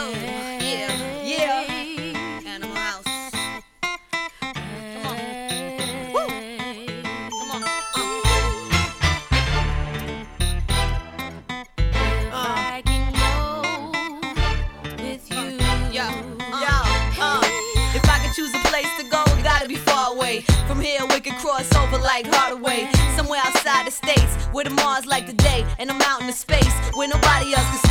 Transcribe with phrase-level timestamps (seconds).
[0.00, 0.12] Oh,
[0.60, 1.64] yeah, yeah.
[2.46, 3.04] Animal House.
[4.92, 5.16] Come on.
[6.14, 6.28] Woo.
[7.30, 7.62] Come on.
[12.32, 13.90] I can go
[15.02, 15.58] with you.
[15.90, 16.14] Yeah,
[16.52, 16.60] uh.
[16.62, 17.42] yeah, uh.
[17.96, 20.42] If I could choose a place to go, it gotta be far away.
[20.68, 22.88] From here, we could cross over like Hardaway.
[23.16, 26.32] Somewhere outside the states, where the Mars like the day, and I'm out in the
[26.32, 27.87] space where nobody else can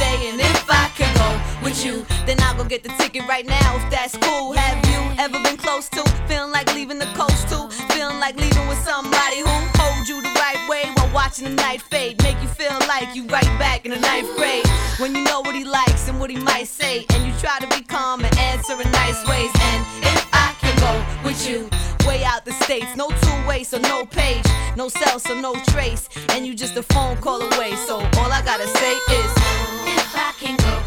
[2.67, 3.76] get the ticket right now.
[3.77, 7.70] If that's cool, have you ever been close to feeling like leaving the coast too?
[7.94, 11.81] Feeling like leaving with somebody who hold you the right way while watching the night
[11.81, 14.67] fade, make you feel like you right back in the ninth grade.
[14.99, 17.67] When you know what he likes and what he might say, and you try to
[17.67, 19.52] be calm and answer in nice ways.
[19.72, 20.94] And if I can go
[21.25, 21.70] with you,
[22.05, 26.09] way out the states, no two way, so no page, no cell, so no trace,
[26.30, 27.75] and you just a phone call away.
[27.88, 29.31] So all I gotta say is,
[29.95, 30.77] If I can go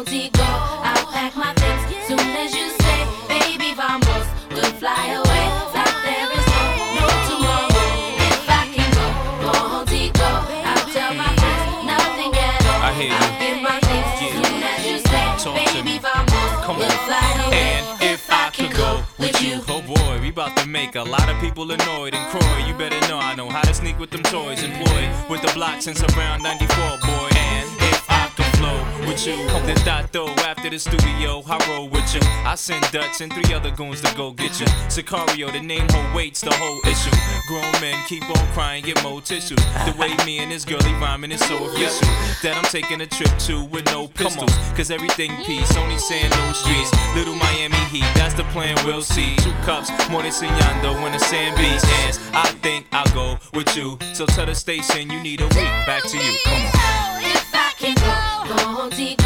[0.00, 0.79] contigo, I'll
[1.20, 1.82] pack my things.
[2.08, 4.26] Soon as you say, baby, vamos,
[4.56, 5.44] we'll fly away.
[5.76, 6.64] Like there is no,
[6.96, 7.84] no tomorrow.
[8.28, 9.06] If I can go
[9.52, 10.28] contigo,
[10.70, 12.80] I'll tell my friends nothing at all.
[12.88, 13.20] I hear you.
[13.20, 14.08] I'll get my things.
[14.16, 14.32] Yeah.
[14.32, 15.98] Soon as you say, Talk baby, me.
[15.98, 17.04] vamos, Come we'll on.
[17.08, 17.68] fly away.
[17.76, 21.28] And if I could go with you, oh boy, we about to make a lot
[21.28, 22.14] of people annoyed.
[22.14, 24.62] And Croy, you better know I know how to sneak with them toys.
[24.62, 27.29] Employed with the block since around 94, boy.
[29.10, 32.20] With you, then thought though after the studio, I roll with you.
[32.46, 34.66] I send Dutch and three other goons to go get you.
[34.86, 37.10] Sicario, the name whole waits the whole issue.
[37.48, 39.58] Grown men keep on crying, get more tissues.
[39.84, 42.06] The way me and this girlie rhyming is so official
[42.42, 44.52] that I'm taking a trip to with no pistols.
[44.76, 46.90] Cause everything peace, only saying no streets.
[47.16, 49.34] Little Miami Heat, that's the plan, we'll see.
[49.36, 52.20] Two cups, more than enseñando when the sand beats hands.
[52.32, 53.98] I think I'll go with you.
[54.12, 55.72] So tell the station you need a week.
[55.86, 57.22] Back to you, come on.
[57.22, 58.09] If I can go
[58.56, 59.19] contigo,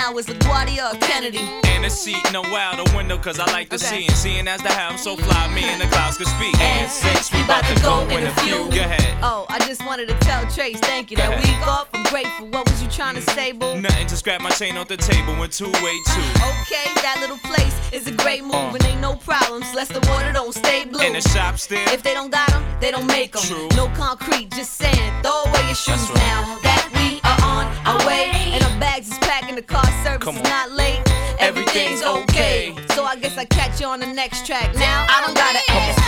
[0.00, 1.44] now is LaGuardia or Kennedy.
[1.72, 3.86] And a seat, no out the window, cause I like to Okay.
[3.92, 4.06] see.
[4.06, 6.54] And seeing as the how I'm so fly, me and the clouds could speak.
[6.60, 9.14] And since we about to go in a few, go ahead.
[9.22, 11.16] Oh, I just wanted to tell Trace, thank you.
[11.16, 11.40] That Yeah.
[11.44, 12.46] week off, I'm grateful.
[12.54, 13.80] What was you trying to say, boo?
[13.80, 16.26] Nothing to scrap my chain off the table in two way two.
[16.52, 18.76] Okay, that little place is a great move Uh.
[18.76, 19.66] and ain't no problems.
[19.74, 21.04] Less the water don't stay blue.
[21.06, 21.86] In the shop still.
[21.96, 23.42] If they don't got 'em, they don't make 'em.
[23.42, 23.68] True.
[23.80, 25.10] No concrete, just sand.
[25.22, 26.24] Throw away your shoes right.
[26.28, 26.58] now.
[26.62, 28.24] That we are on our way.
[28.54, 29.18] And our bags is
[29.56, 30.48] the car service Come is on.
[30.50, 31.00] not late.
[31.40, 32.76] Everything's okay.
[32.90, 34.74] So I guess I catch you on the next track.
[34.74, 35.98] Now I don't gotta ask.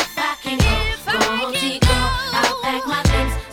[0.00, 3.45] If I can go contigo, I'll pack my things.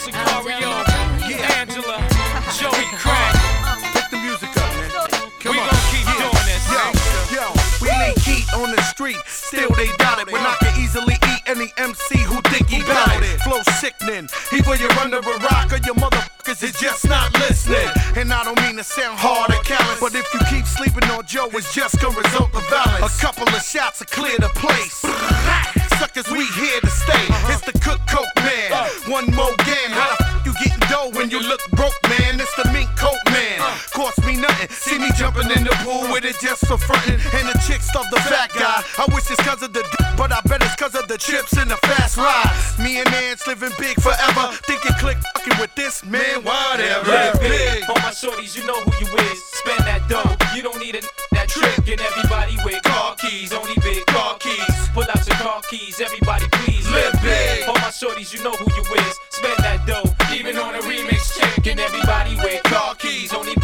[0.00, 0.72] Sicario.
[1.60, 1.98] Angela,
[2.56, 3.34] Joey Crack.
[3.92, 4.90] Pick the music up, man.
[5.40, 5.68] Come We on.
[5.68, 6.24] gon' keep Yeah.
[6.24, 6.64] doing this.
[6.72, 7.52] Yo, yo,
[7.82, 10.32] we lay heat on the street, still they doubt it.
[10.32, 13.40] When I can easily eat any MC who think he bout it.
[13.42, 17.88] Flow sickening, either you're under a rock or your motherfuckers is just not listening.
[18.16, 21.26] And I don't mean to sound hard or callous, but if you keep sleeping on
[21.26, 23.18] Joe, it's just gonna result of violence.
[23.18, 25.04] A couple of shots to clear the place.
[25.98, 27.26] Suckers, we here to stay.
[35.40, 37.14] Jumping in the pool with it just for frontin'.
[37.14, 38.82] And the chicks love the fat guy.
[38.98, 41.56] I wish it's cause of the d- but I bet it's cause of the chips
[41.56, 42.50] and the fast ride.
[42.78, 44.52] Me and Nance living big forever.
[44.66, 47.10] Think you click fucking with this man, whatever.
[47.10, 47.84] Live Big.
[47.88, 49.38] All my shorties, you know who you is.
[49.60, 50.36] Spend that dough.
[50.54, 51.02] You don't need a
[51.32, 51.78] that trick.
[51.88, 54.88] And everybody with car keys, only big car keys.
[54.92, 56.88] Pull out your car keys, everybody please.
[56.90, 57.68] Live big.
[57.68, 59.14] All my shorties, you know who you is.
[59.30, 60.04] Spend that dough.
[60.34, 61.66] Even on a remix check.
[61.66, 63.54] And everybody with car keys, only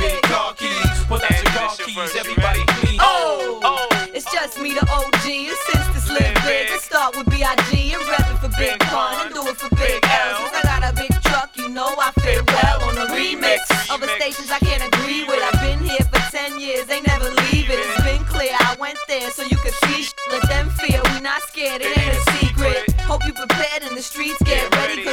[1.87, 2.63] keys, everybody.
[2.99, 5.27] Oh, oh, it's just me, the OG.
[5.27, 7.95] And since this live big, started start with B.I.G.
[7.95, 10.51] I'm rappin' for Big Pun and do it for Big L.
[10.51, 13.71] Since I got a big truck, you know I fit well on the remix.
[13.89, 15.39] Other stations I can't agree with.
[15.39, 17.79] I've been here for 10 years, they never leave it.
[17.79, 20.11] It's been clear I went there so you could see.
[20.31, 22.91] Let them fear we not scared, it ain't a secret.
[23.07, 25.06] Hope you prepared in the streets, get ready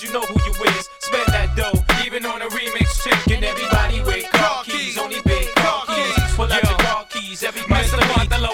[0.00, 0.88] You know who you is.
[1.00, 1.76] Spend that dough.
[2.06, 3.36] Even on a remix chick.
[3.36, 6.16] And everybody with car keys, only big car keys.
[6.32, 7.92] Pull out your car keys, everybody please.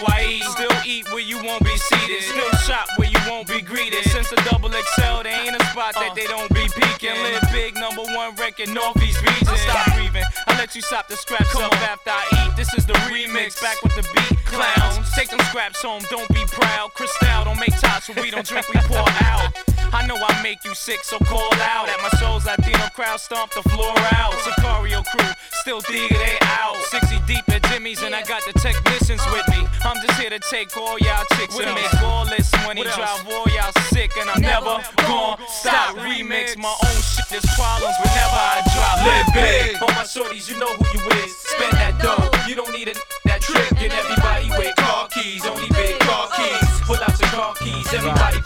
[0.08, 0.42] I eat.
[0.42, 2.26] Still eat where you won't be seated.
[2.26, 4.02] Still shop where you won't be greeted.
[4.10, 7.14] Since the double XL, there ain't a spot that they don't be peeking.
[7.14, 7.38] Uh.
[7.38, 9.54] Live big, number one record, Northeast region.
[9.62, 10.26] Stop breathing.
[10.48, 12.56] I let you stop the scraps up after I eat.
[12.56, 14.42] This is the remix, back with the beat.
[14.44, 16.90] Clowns, take them scraps home, don't be proud.
[16.94, 19.67] Cristal, don't make tops so we don't drink, we pour out.
[19.92, 21.88] I know I make you sick, so call out.
[21.88, 24.32] At my shows, Latino crowd stomp the floor out.
[24.44, 26.76] Sicario crew, still dig they out.
[26.76, 29.66] 60 deep at Jimmy's, and I got the technicians with me.
[29.84, 33.24] I'm just here to take all y'all chicks and make all this when he drive
[33.28, 34.10] all y'all sick.
[34.18, 37.24] And I'm never gon' stop remix my own shit.
[37.30, 38.96] There's problems whenever I drop.
[39.06, 39.82] Live big.
[39.82, 41.36] On my shorties, you know who you is.
[41.36, 42.28] Spend that dough.
[42.48, 42.94] You don't need a
[43.24, 43.70] that trick.
[43.82, 46.80] And everybody with car keys, only big car keys.
[46.82, 48.37] Pull out your car keys, everybody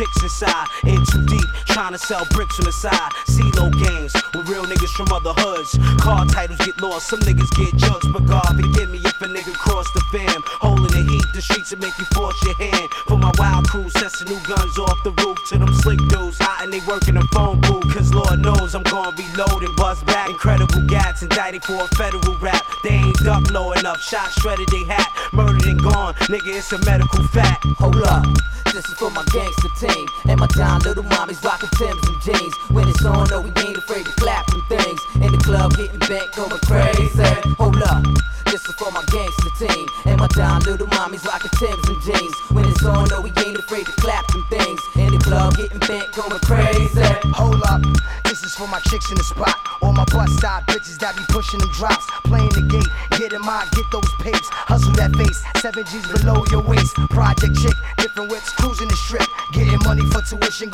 [0.00, 0.66] chicks inside.
[0.84, 3.12] In too deep, trying to sell bricks on the side.
[3.28, 5.76] CeeLo games with real niggas from other hoods.
[6.00, 8.08] Car titles get lost, some niggas get jugs.
[8.08, 10.42] But God forgive me if a nigga cross the fam.
[10.64, 12.88] Holding the heat, the streets will make you force your hand.
[13.08, 16.38] For my wild crew, the new guns off the roof to them slick dudes.
[16.40, 17.92] Hot and they working the phone booth.
[17.92, 20.30] Cause Lord knows I'm gonna be loading, buzz back.
[20.30, 22.64] Incredible gats indicted for a federal rap.
[22.82, 25.08] They ain't duck low enough, shot shredded they hat.
[25.32, 27.64] Murdered and gone, nigga, it's a medical fact.
[27.78, 28.24] Hold up.
[28.72, 29.24] This is for my
[30.60, 32.54] my little mommies rocking Timbs and jeans.
[32.70, 35.00] When it's on, no, we ain't afraid to clap them things.
[35.16, 37.22] In the club, getting bent, going crazy.
[37.56, 38.04] Hold up.
[38.50, 42.34] This is for my gangster team and my down little mommies rocking Timbs and jeans.
[42.50, 44.80] When it's on, no, we ain't afraid to clap them things.
[44.96, 47.06] In the club, getting bent, going crazy.
[47.38, 47.80] Hold up,
[48.24, 49.54] this is for my chicks in the spot.
[49.82, 52.04] All my bust style bitches that be pushing them drops.
[52.26, 52.90] Playing the gate,
[53.20, 54.48] get in mind, get those papes.
[54.66, 56.09] Hustle that face, seven G's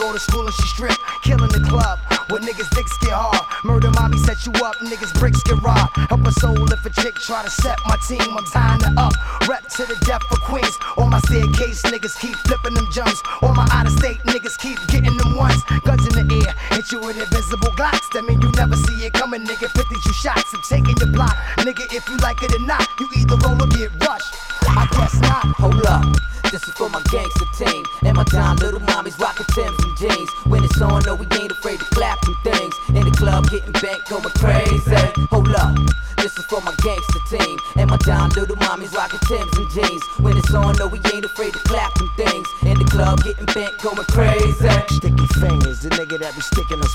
[0.06, 0.99] go to school and she strip.
[1.23, 1.99] Killing the club,
[2.31, 3.43] where niggas dicks get hard.
[3.64, 5.97] Murder mommy set you up, niggas bricks get robbed.
[6.06, 8.23] Help a soul if a chick try to set my team.
[8.23, 9.14] I'm tying her up,
[9.49, 10.79] rep to the death for Queens.
[10.99, 13.20] On my staircase, niggas keep flipping them jumps.
[13.43, 15.62] On my out of state, niggas keep getting them ones.
[15.82, 18.06] Guns in the air, hit you with invisible glocks.
[18.15, 19.67] That mean you never see it coming, nigga.
[19.67, 21.34] 52 shots, I'm taking your block.
[21.67, 23.06] Nigga, if you like it or not, you
[46.36, 46.85] be sticking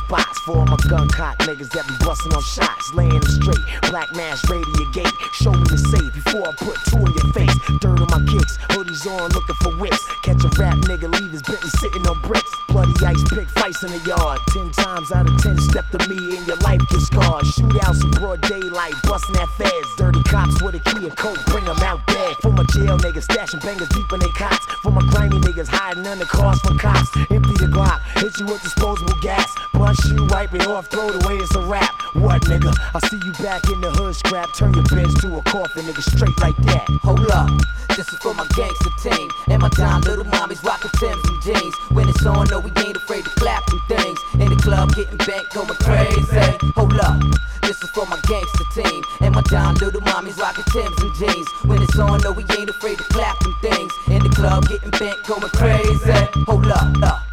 [1.22, 2.94] cock niggas that be busting off shots.
[2.98, 3.62] Laying straight,
[3.94, 5.14] black mask, radio gate.
[5.38, 7.54] Show me the safe before I put two in your face.
[7.78, 10.02] Dirt on my kicks, hoodies on, looking for whips.
[10.26, 12.50] Catch a rap nigga, leave his Bentley sitting on bricks.
[12.70, 14.40] Bloody ice pick fights in the yard.
[14.50, 17.46] Ten times out of ten, step to me and your life gets scarred.
[17.54, 19.90] Shootouts in broad daylight, busting that feds.
[20.02, 22.34] Dirty cops with a key and coat, bring them out dead.
[22.42, 24.66] For my jail niggas, stashing bangers deep in their cots.
[24.82, 27.14] For my grimy niggas, hiding under cars from cops.
[27.30, 29.46] Empty the Glock, hit you with disposable gas.
[29.74, 31.94] Punch you, wipe it off, throw it way it's a rap.
[32.14, 32.74] What nigga?
[32.94, 34.54] I see you back in the hood scrap.
[34.54, 36.86] Turn your bench to a coffin, nigga, straight like that.
[37.04, 37.50] Hold up.
[37.96, 41.76] This is for my gangster team and my down little mommies rockin' Timbs and jeans.
[41.92, 44.20] When it's on, no, we ain't afraid to clap them things.
[44.40, 46.58] In the club, getting bent, going crazy.
[46.76, 47.20] Hold up.
[47.64, 51.48] This is for my gangster team and my down little mommies rocking Timbs and jeans.
[51.66, 53.92] When it's on, no, we ain't afraid to clap them things.
[54.08, 56.28] In the club, getting bent, going crazy.
[56.48, 57.04] Hold up.
[57.04, 57.31] up,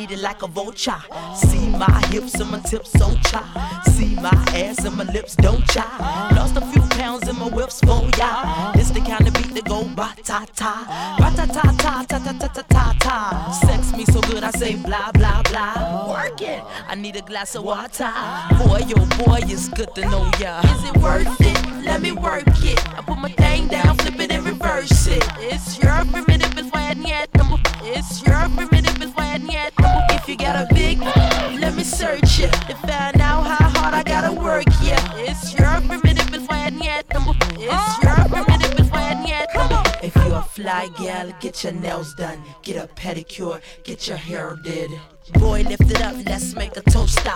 [0.00, 1.02] eat it like a vulture.
[1.34, 3.42] See my hips and my tips so cha.
[3.94, 5.86] See my ass and my lips don't cha.
[6.34, 8.72] Lost a few pounds in my whips for ya.
[8.72, 10.74] This the kind of beat that go ba ta ta,
[11.18, 13.16] ba ta ta ta ta ta ta ta ta ta.
[13.66, 16.08] Sex me so good I say blah blah blah.
[16.08, 16.62] Work it.
[16.88, 18.12] I need a glass of water.
[18.58, 20.60] Boy, yo boy, it's good to know ya.
[20.60, 21.84] Is it worth it?
[21.84, 22.80] Let me work it.
[22.96, 25.24] I put my thing down, flip it and reverse it.
[25.38, 27.28] It's your primitive is why yet.
[27.82, 28.99] It's your primitive
[29.42, 29.72] is yet.
[30.10, 34.02] If you got a big, let me search it to find out how hard I
[34.02, 34.64] gotta work.
[34.82, 37.06] Yeah, it's your primitive is why yet.
[37.10, 39.48] It's your primitive is why yet.
[40.02, 44.56] If you're a fly gal, get your nails done, get a pedicure, get your hair
[44.62, 44.90] did.
[45.34, 47.32] Boy, lift it up, let's make a toaster.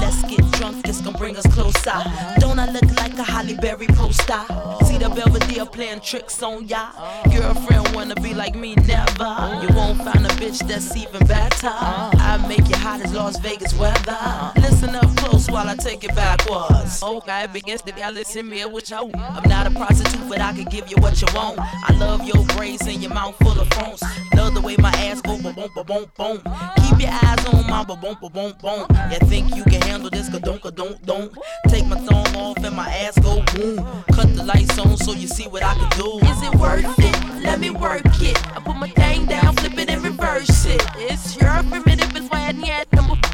[0.00, 1.98] Let's get drunk, it's gonna bring us closer.
[2.38, 4.44] Don't I look like a Halle Berry poster?
[4.84, 6.90] See the Belvedere playing tricks on ya.
[7.30, 9.32] Girlfriend wanna be like me, never.
[9.62, 11.68] You won't find a bitch that's even better.
[11.70, 14.52] I make you hot as Las Vegas weather.
[14.56, 17.02] Listen up close while I take it backwards.
[17.02, 20.64] Okay, begins to y'all listen me what you I'm not a prostitute, but I can
[20.64, 21.58] give you what you want.
[21.58, 24.02] I love your braids and your mouth full of phones.
[24.34, 26.42] Love the way my ass go boom boom boom boom.
[26.76, 28.86] Keep your eyes on my boom boom boom boom.
[29.10, 30.28] You think you can handle this?
[30.28, 31.32] Ka don't ka don't don't.
[31.68, 33.76] Take my thumb off and my ass go boom.
[34.12, 36.18] Cut the lights on so you see what I can do.
[36.26, 37.42] Is it worth it?
[37.42, 38.38] Let me work it.
[38.56, 40.82] I put my thing down, flip it and reverse it.
[40.96, 42.88] It's your primitive is why yet.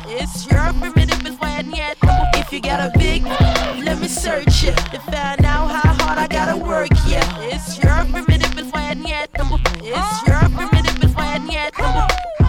[0.06, 1.96] It's your primitive is why yet.
[2.34, 6.26] If you got a big, let me search it to find out how hard I
[6.26, 6.90] gotta work.
[7.06, 9.30] Yeah, it's your primitive is why yet.
[9.34, 11.74] It's your primitive is why yet.
[11.74, 12.39] Boys,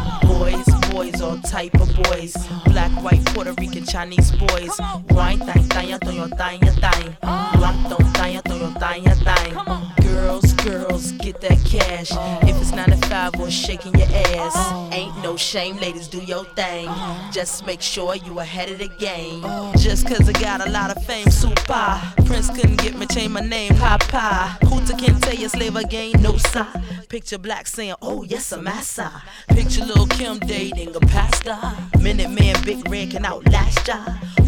[1.02, 2.36] boys, all type of boys.
[2.66, 4.72] Black, white, Puerto Rican, Chinese boys.
[5.10, 7.18] Wine, thang, thang, toyo, thang, thang.
[7.60, 10.01] Rock, don't, thang, toyo, thang, thang.
[10.12, 12.12] Girls, girls, get that cash.
[12.44, 14.94] If it's 9 to 5 or shaking your ass.
[14.94, 16.90] Ain't no shame, ladies, do your thing.
[17.32, 19.42] Just make sure you ahead of the game.
[19.78, 22.02] Just cause I got a lot of fame, super.
[22.26, 24.58] Prince couldn't get me, change my name, Papa.
[24.66, 26.68] Hooter can't tell you slave again, no sir.
[27.08, 29.22] Picture black saying, oh yes, a massa.
[29.50, 31.58] Picture Lil' Kim dating a pastor.
[32.02, 33.98] Minute man, Big Red can outlast ya.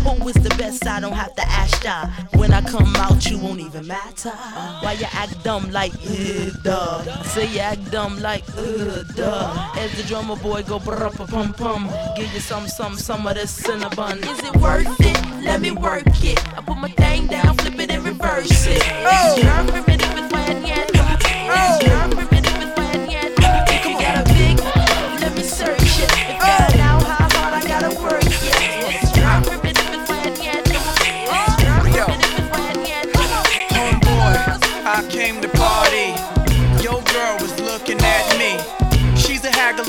[0.04, 0.86] Who is the best?
[0.88, 2.08] I don't have to ask ya.
[2.36, 4.30] When I come out, you won't even matter.
[4.30, 7.04] Why you act dumb like, uh, duh?
[7.08, 9.74] I say you act dumb like, uh, duh.
[9.78, 11.90] As the drummer boy go brr pum pum.
[12.16, 14.18] Give you some, some, some of this cinnabon.
[14.18, 15.44] Is it worth it?
[15.44, 16.40] Let me work it.
[16.58, 18.82] I put my thing down, flip it and reverse it.
[18.84, 20.90] It's your primitive is when yet.
[20.92, 22.43] It's your primitive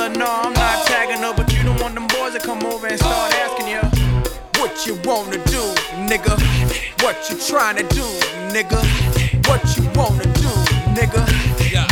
[0.05, 2.87] Haggler, no, I'm not tagging her, but you don't want them boys to come over
[2.87, 3.81] and start asking you
[4.61, 5.63] what you wanna do,
[6.05, 6.37] nigga.
[7.03, 8.05] What you trying to do,
[8.53, 8.81] nigga.
[9.49, 10.53] What you wanna do,
[10.93, 11.25] nigga.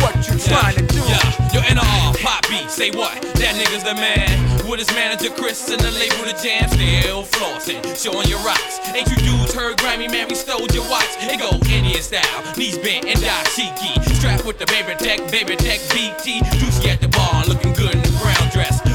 [0.01, 1.01] What you trying to do.
[1.07, 3.19] Yeah, yo, NR, pop beat, say what?
[3.41, 4.29] That nigga's the man.
[4.69, 8.79] With his manager Chris and the label Def Jam, still flossing, showing your rocks.
[8.93, 11.09] Ain't you dudes heard Grammy, man, we stole your watch.
[11.19, 14.01] It go Indian style, knees bent and dashiki.
[14.15, 16.41] Strapped with the baby tech, baby tech BT.
[16.59, 17.12] Juicy at the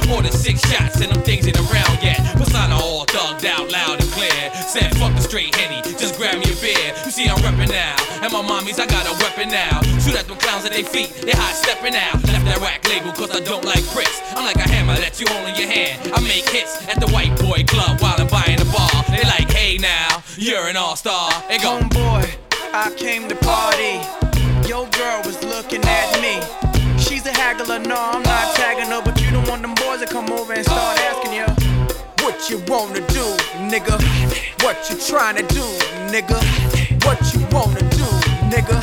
[0.09, 0.17] dress.
[0.17, 2.19] Ordered six shots and them things ain't around yet.
[2.37, 4.53] Persona all thugged out loud and clear.
[4.55, 6.93] Said fuck the straight henny, just grab me a beer.
[7.05, 9.81] You see I'm reppin' now, and my mommies I got a weapon now.
[10.01, 12.15] Shoot at them clowns at their feet, they hot stepping out.
[12.27, 14.21] Left that rack label cause I don't like bricks.
[14.37, 16.13] I'm like a hammer that you hold in your hand.
[16.13, 19.05] I make hits at the white boy club while I'm buying a bar.
[19.09, 21.31] They like, hey now, you're an all star.
[21.49, 22.29] They go, Homeboy,
[22.73, 24.01] I came to party.
[24.69, 26.41] Your girl was looking at me.
[26.99, 29.18] She's a haggler, no, I'm not tagging her, but
[29.49, 31.47] want them boys to come over and start asking you
[32.21, 33.25] what you wanna do,
[33.73, 33.97] nigga.
[34.63, 35.65] What you trying to do,
[36.13, 36.37] nigga.
[37.05, 38.09] What you wanna do,
[38.53, 38.77] nigga.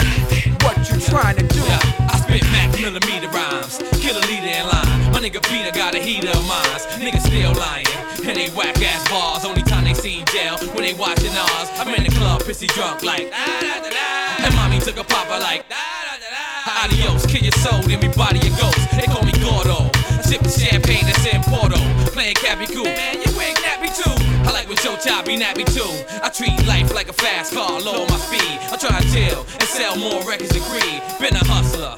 [0.66, 1.62] What you trying to do.
[1.62, 5.12] Yeah, I spit Mac millimeter rhymes, kill a leader in line.
[5.14, 6.86] My nigga Peter got a heater of mines.
[6.98, 7.86] Niggas still lying,
[8.26, 9.46] and they whack ass bars.
[9.46, 11.70] Only time they seen jail when they watching ours.
[11.78, 14.46] I'm in the club, pissy drunk like da da da da.
[14.46, 16.86] And mommy took a popper like da da da da.
[16.86, 18.82] Adios, kill your soul, then we body your ghost.
[18.98, 19.95] They call me Gordo.
[20.36, 21.80] Sipping champagne that's in Porto.
[22.12, 22.84] Playing Cappy Cool.
[22.84, 24.12] Man, you ain't nappy too.
[24.44, 25.88] I like when Joe be nappy too.
[26.22, 28.60] I treat life like a fast car, lower my feet.
[28.68, 31.02] I try to chill and sell more records than Creed.
[31.22, 31.96] Been a hustler.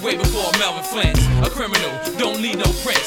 [0.00, 1.26] way before Melvin Flint's.
[1.42, 3.05] A criminal, don't need no prince.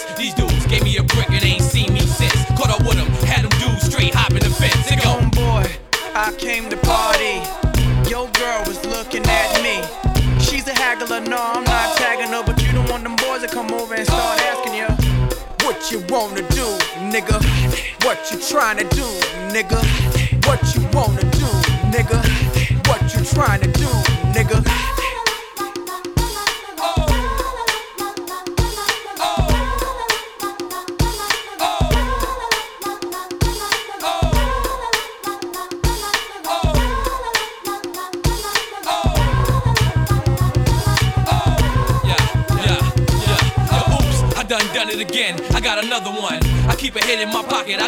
[15.90, 16.68] What you wanna do,
[17.10, 17.42] nigga?
[18.06, 19.06] What you trying to do,
[19.50, 19.82] nigga?
[20.46, 21.50] What you wanna do,
[21.90, 22.22] nigga?
[22.88, 24.19] What you trying to do,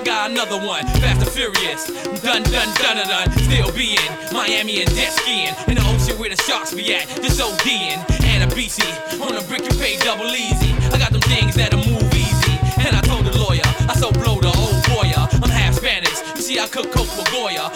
[0.02, 0.84] I got another one.
[0.98, 1.86] Fast and furious.
[2.26, 3.32] Done done done done done.
[3.38, 7.08] Still be in Miami and jet skiing in the ocean where the sharks be at.
[7.22, 8.82] Just ODing and a BC
[9.22, 10.74] on a brick you pay double easy.
[10.90, 12.58] I got them things that'll move easy.
[12.82, 15.14] And I told the lawyer I so blow the old boy.
[15.14, 16.18] I'm half Spanish.
[16.36, 17.70] You see I cook coke for Goya.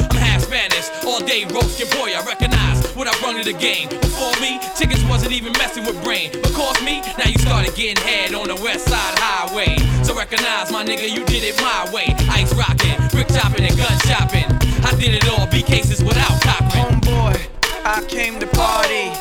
[1.16, 1.46] I'm half Spanish.
[1.46, 2.14] All day roast your boy.
[2.14, 3.90] I recognize what I run to the game.
[3.90, 6.32] Before me, tickets wasn't even messing with brain.
[6.34, 9.78] But cost me, now you started getting head on the west side highway.
[10.04, 12.14] So recognize my nigga, you did it my way.
[12.32, 14.46] Ice rocking, brick chopping, and gun shopping.
[14.84, 17.00] I did it all, B cases without copping.
[17.00, 17.38] Homeboy,
[17.86, 19.12] I came to party.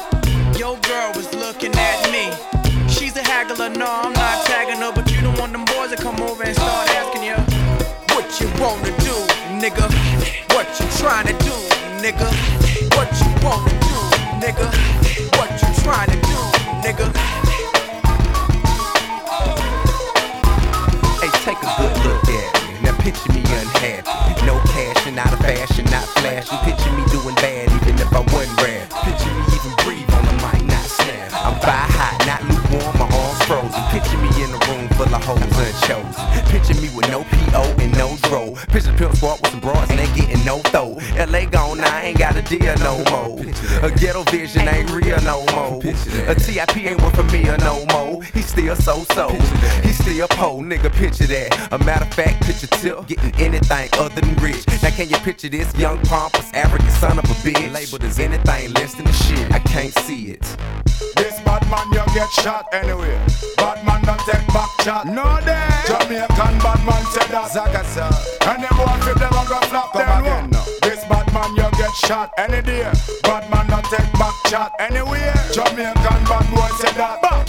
[0.58, 2.30] Your girl was looking at me.
[2.88, 5.96] She's a haggler, no, I'm not tagging her, but you don't want them boys to
[5.96, 7.36] come over and start asking you.
[8.14, 9.16] What you wanna do,
[9.58, 9.90] nigga?
[10.54, 11.43] What you trying to do,
[12.04, 12.28] nigga?
[12.96, 13.96] What you wanna do,
[14.36, 14.68] nigga?
[15.38, 16.38] What you trying to do,
[16.84, 17.06] nigga?
[21.20, 22.80] Hey, take a good look at me.
[22.82, 24.44] Now picture me unhappy.
[24.44, 26.58] No cash and out of fashion, not flashing.
[26.68, 27.73] Picture me doing bad
[35.82, 36.50] hoes.
[36.50, 38.54] Picture me with no PO and no dro.
[38.68, 40.98] Picture Pimp Squad with some broads and they getting no throw.
[41.16, 43.40] LA gone, I ain't got a deal no more.
[43.82, 45.80] A ghetto vision ain't real no more.
[46.28, 48.22] A TIP ain't worth for me or no more.
[48.22, 49.28] He still so so.
[49.82, 50.92] He still po, nigga.
[50.92, 51.72] Picture that.
[51.72, 54.66] A matter of fact, picture tip getting anything other than rich.
[54.82, 57.72] Now can you picture this young pompous African son of a bitch?
[57.72, 59.52] Labeled as anything less than the shit.
[59.52, 60.56] I can't see it.
[61.54, 63.16] Bad man, you get shot anyway.
[63.56, 65.06] Bad man don't take back shot.
[65.06, 65.70] No day.
[65.86, 67.46] Jamaican bad man said that.
[67.54, 68.10] Zagasa.
[68.50, 70.64] And them flip them and go flop Come them again now.
[70.82, 72.90] This bad man, you get shot any day.
[73.22, 75.32] Bad man don't take back shot anywhere.
[75.54, 75.94] Jamaican
[76.26, 77.22] bad boy said that.
[77.22, 77.46] Bah.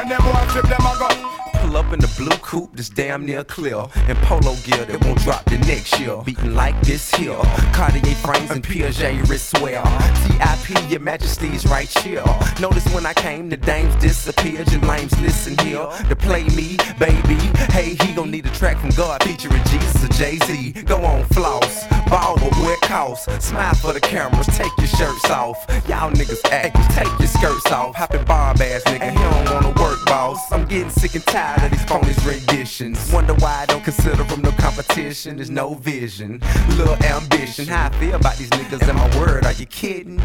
[0.00, 1.45] And them flip them and go.
[1.76, 3.84] Up in the blue coupe that's damn near clear.
[4.08, 6.16] And polo gear that won't drop the next year.
[6.24, 7.38] Beating like this here.
[7.74, 9.84] Cartier frames and Piaget wristwear.
[10.24, 12.24] TIP, your majesty's right here.
[12.60, 14.72] Notice when I came, the dames disappeared.
[14.72, 17.36] Your lames listen here to play me, baby.
[17.76, 20.72] Hey, he gon' need a track from God featuring Jesus or Jay Z.
[20.86, 21.86] Go on, floss.
[22.08, 23.26] Ball, but where costs.
[23.44, 25.58] Smile for the cameras, take your shirts off.
[25.86, 27.94] Y'all niggas act, take your skirts off.
[27.94, 30.40] Hoppin' bomb ass nigga, he don't wanna work, boss.
[30.50, 33.12] I'm getting sick and tired of these phonies renditions.
[33.12, 35.36] Wonder why I don't consider them no competition.
[35.36, 37.66] There's no vision, little ambition.
[37.66, 40.16] How I feel about these niggas and my word, are you kidding?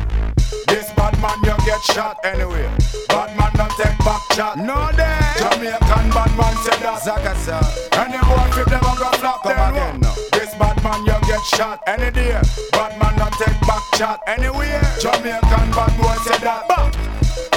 [0.68, 2.70] This bad man, you get shot anyway.
[3.08, 4.58] Bad man don't take back shot.
[4.58, 5.20] No day.
[5.38, 7.02] Jamaican bad man said that.
[7.02, 7.60] Zagasa.
[7.98, 10.16] And them boy flip them and go flop Come them again now.
[10.32, 12.40] This bad man, you get shot any day.
[12.72, 14.82] Bad man don't take back shot anywhere.
[15.00, 16.66] Jamaican bad boy said that.
[16.68, 17.11] Bah.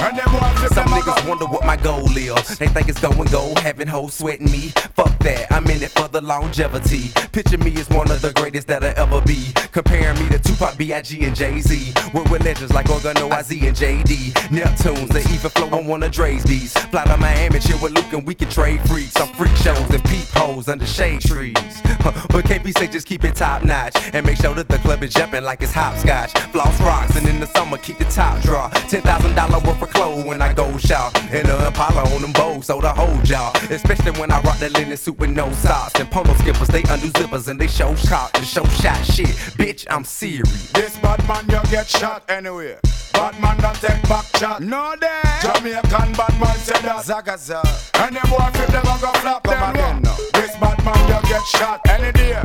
[0.05, 1.13] Some them and go.
[1.13, 2.57] niggas wonder what my goal is.
[2.59, 4.69] They think it's going gold, having hoes sweating me.
[4.93, 7.09] Fuck that, I'm in it for the longevity.
[7.31, 9.51] Picture me as one of the greatest that'll ever be.
[9.71, 11.25] Comparing me to Tupac, B.I.G.
[11.25, 11.93] and Jay-Z.
[12.13, 14.33] We're with legends like Organo, IZ, and J.D.
[14.49, 16.73] Neptunes, they even flow on one of Dre's beats.
[16.73, 19.19] Fly to Miami, chill with Luke, and we can trade freaks.
[19.19, 21.55] I'm freak shows and peep holes under shade trees.
[22.29, 25.13] But KP say just keep it top notch and make sure that the club is
[25.13, 26.31] jumping like it's hopscotch.
[26.51, 28.69] Floss rocks, and in the summer keep the top draw.
[28.69, 31.15] Ten thousand dollar worth of clothes when I go shop.
[31.31, 33.55] And the Impala on them bows, so the whole job.
[33.69, 35.99] Especially when I rock that linen suit with no socks.
[35.99, 38.35] And polo skippers, they undo zippers and they show shot.
[38.35, 39.35] and show shot shit.
[39.57, 40.71] Bitch, I'm serious.
[40.71, 42.77] This bad man, you get shot anyway.
[43.13, 44.61] Bad man don't take back shot.
[44.61, 45.21] No day.
[45.41, 47.05] Jamaican bad man said that.
[47.05, 47.61] Zagaza.
[48.03, 50.15] And them boy flip them and go flop Come them again now.
[50.33, 52.41] This bad man, you get shot any day.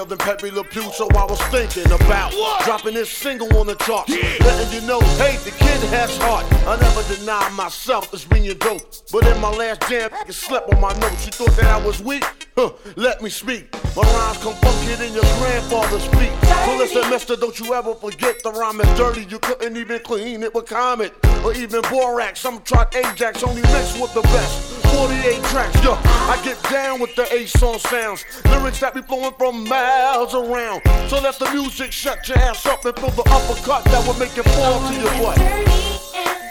[0.00, 2.32] Funkier than Pepe Le Pew, so I was thinking about
[2.64, 4.10] dropping this single on the charts.
[4.10, 6.46] Letting you know, hey, the kid has heart.
[6.66, 8.82] I never deny myself as being dope.
[9.12, 11.26] But in my last jam, you slept on my notes.
[11.26, 12.24] You thought that I was weak?
[12.56, 13.74] Huh, let me speak.
[13.96, 16.32] My rhymes come funkier your grandfather's feet.
[16.64, 19.24] So listen, mister, don't you ever forget the rhyme is dirty.
[19.28, 21.12] You couldn't even clean it with Comet
[21.44, 22.40] or even Borax.
[22.40, 24.80] Some tried Ajax, only mixed with the best.
[24.94, 25.94] 48 tracks, yo.
[26.04, 28.24] I get down with the A song sounds.
[28.44, 30.82] Lyrics that be flowing from miles around.
[31.08, 34.36] So let the music shut your ass up and feel the uppercut that will make
[34.36, 35.38] it fall to your butt.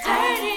[0.10, 0.48] Wanna get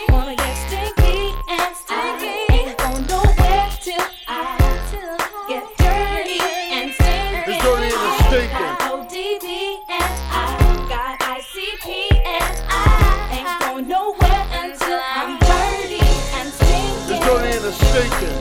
[17.93, 18.41] dirty stinking.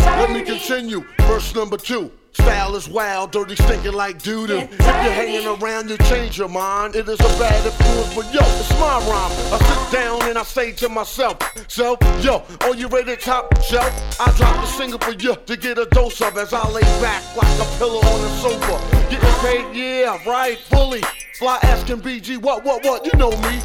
[0.00, 1.04] Let me continue.
[1.20, 2.10] Verse number two.
[2.32, 4.58] Style is wild, dirty, stinking like doo doo.
[4.58, 6.94] If you're hanging around, you change your mind.
[6.94, 9.32] It is a bad influence, but yo, it's my rhyme.
[9.52, 13.60] I sit down and I say to myself, so, yo, are you ready to top
[13.62, 13.90] shelf?
[14.20, 17.24] I drop a single for you to get a dose of as I lay back
[17.36, 19.10] like a pillow on the sofa.
[19.10, 21.02] Getting paid, yeah, right, fully.
[21.38, 23.04] Fly asking BG, what, what, what?
[23.04, 23.60] You know me.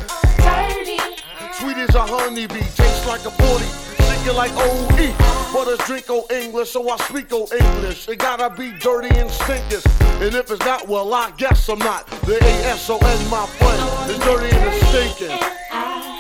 [1.54, 3.93] Sweet as a honeybee, tastes like a 40.
[4.24, 5.52] Thinking like OE.
[5.52, 8.08] But a drink o English, so I speak o English.
[8.08, 9.86] It gotta be dirty and stinkers.
[10.22, 12.08] And if it's not, well, I guess I'm not.
[12.22, 14.10] The A-S-O-N, my friend.
[14.10, 16.13] It's dirty and it's stinking.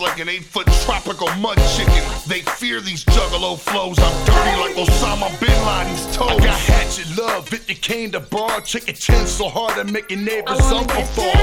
[0.00, 2.02] Like an eight foot tropical mud chicken.
[2.26, 3.98] They fear these juggalo flows.
[3.98, 6.30] I'm dirty like Osama bin Laden's toes.
[6.30, 10.20] I got hatchet love, 50 cane to bar, chicken chin so hard I make your
[10.20, 11.34] neighbors uncle fall.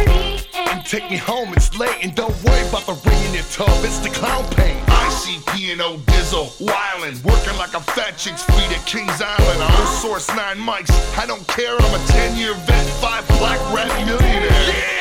[0.71, 3.69] And take me home, it's late, and don't worry about the ring in your tub,
[3.83, 4.77] it's the clown pain.
[4.85, 9.61] ICP and O Dizzle, wildin', working like a fat chick's feet at Kings Island.
[9.61, 14.05] I source nine mics, I don't care, I'm a 10 year vet, five black rat
[14.05, 14.49] millionaire.
[14.49, 14.98] Yeah!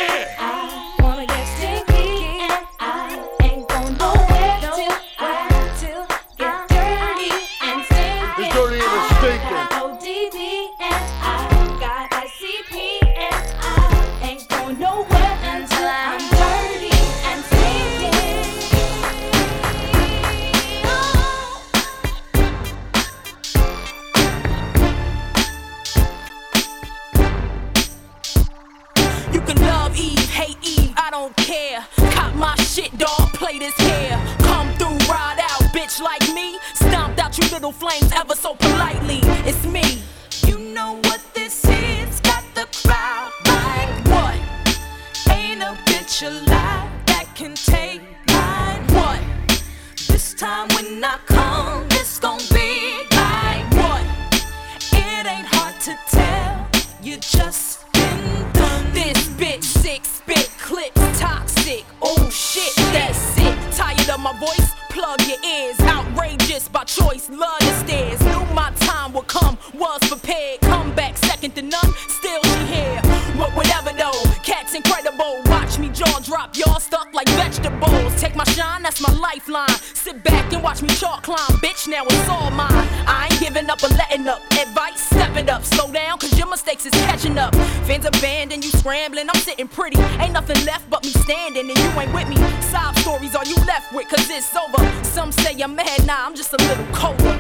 [95.53, 97.39] Say I'm mad, nah, I'm just a little colder.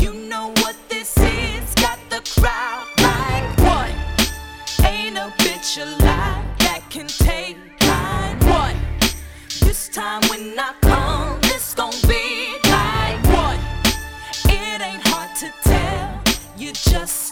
[0.00, 1.74] You know what this is?
[1.74, 3.92] Got the crowd like what?
[4.86, 8.38] Ain't a bitch alive that can take mine.
[8.50, 8.74] What?
[9.60, 13.58] This time when I come, it's gon' be like what?
[14.46, 16.22] It ain't hard to tell.
[16.56, 17.23] You just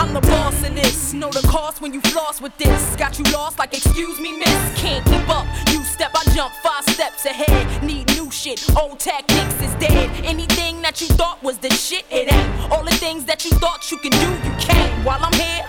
[0.00, 1.12] I'm the boss of this.
[1.12, 2.96] Know the cost when you floss with this.
[2.96, 4.80] Got you lost like excuse me, miss.
[4.80, 5.46] Can't keep up.
[5.70, 7.82] You step, I jump five steps ahead.
[7.82, 8.64] Need new shit.
[8.80, 10.08] Old tactics is dead.
[10.24, 12.72] Anything that you thought was the shit, it ain't.
[12.72, 15.04] All the things that you thought you can do, you can't.
[15.04, 15.66] While I'm here.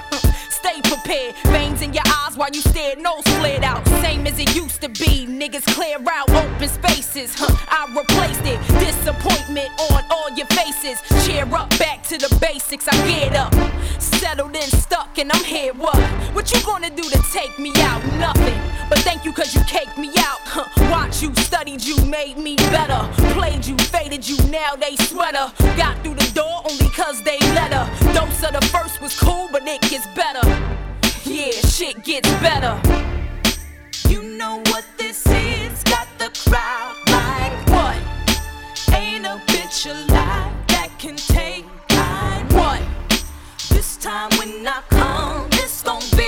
[0.61, 1.35] Stay prepared.
[1.47, 3.85] Veins in your eyes while you stare, nose flared out.
[4.05, 5.25] Same as it used to be.
[5.25, 7.33] Niggas clear out open spaces.
[7.35, 8.59] Huh, I replaced it.
[8.79, 11.01] Disappointment on all your faces.
[11.25, 12.87] Cheer up, back to the basics.
[12.87, 13.53] I get up.
[13.99, 15.73] Settled in, stuck, and I'm here.
[15.73, 15.97] What?
[16.35, 18.03] What you gonna do to take me out?
[18.19, 18.59] Nothing.
[18.89, 20.39] But thank you cause you caked me out.
[20.43, 23.01] Huh, watch you, studied you, made me better.
[23.33, 25.51] Played you, faded you, now they sweater.
[25.77, 27.87] Got through the door only cause they let her.
[28.13, 30.43] Dose of the first was cool, but it gets better.
[31.25, 32.79] Yeah, shit gets better.
[34.07, 35.83] You know what this is?
[35.83, 37.97] Got the crowd like what?
[38.95, 42.45] Ain't a bitch alive that can take mine.
[42.49, 42.81] What?
[43.69, 46.20] This time when I come, it's gon' be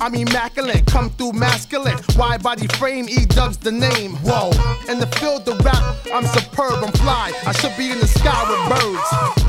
[0.00, 1.98] I'm immaculate, come through masculine.
[2.16, 4.12] Wide body frame, E dubs the name.
[4.22, 4.50] Whoa,
[4.88, 5.82] in the field of rap,
[6.12, 7.32] I'm superb, I'm fly.
[7.46, 9.08] I should be in the sky with birds.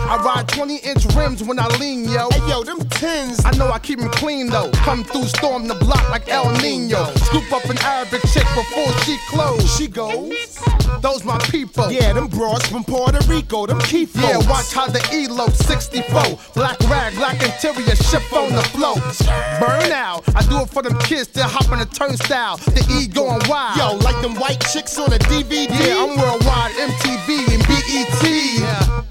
[0.10, 2.30] I ride 20 inch rims when I lean, yo.
[2.32, 3.46] Hey yo, them tins.
[3.46, 4.72] I know I keep them clean though.
[4.86, 7.06] Come through, storm the block like El Nino.
[7.16, 9.78] Scoop up an Arabic chick before she close.
[9.78, 10.60] She goes.
[11.02, 11.92] Those my people.
[11.92, 16.40] Yeah, them broads from Puerto Rico, them key Yeah, watch how the elope 64.
[16.56, 18.96] Black rag, black interior, ship on the flow.
[19.60, 19.79] Burn out.
[19.79, 19.79] I do it
[20.82, 22.58] for them kids that hop on the turnstile.
[22.58, 23.78] The E going wild.
[23.78, 25.68] Yo, like them white chicks on a DVD.
[25.68, 28.24] Yeah, I'm worldwide, MTV and BET.
[28.64, 29.04] Yeah.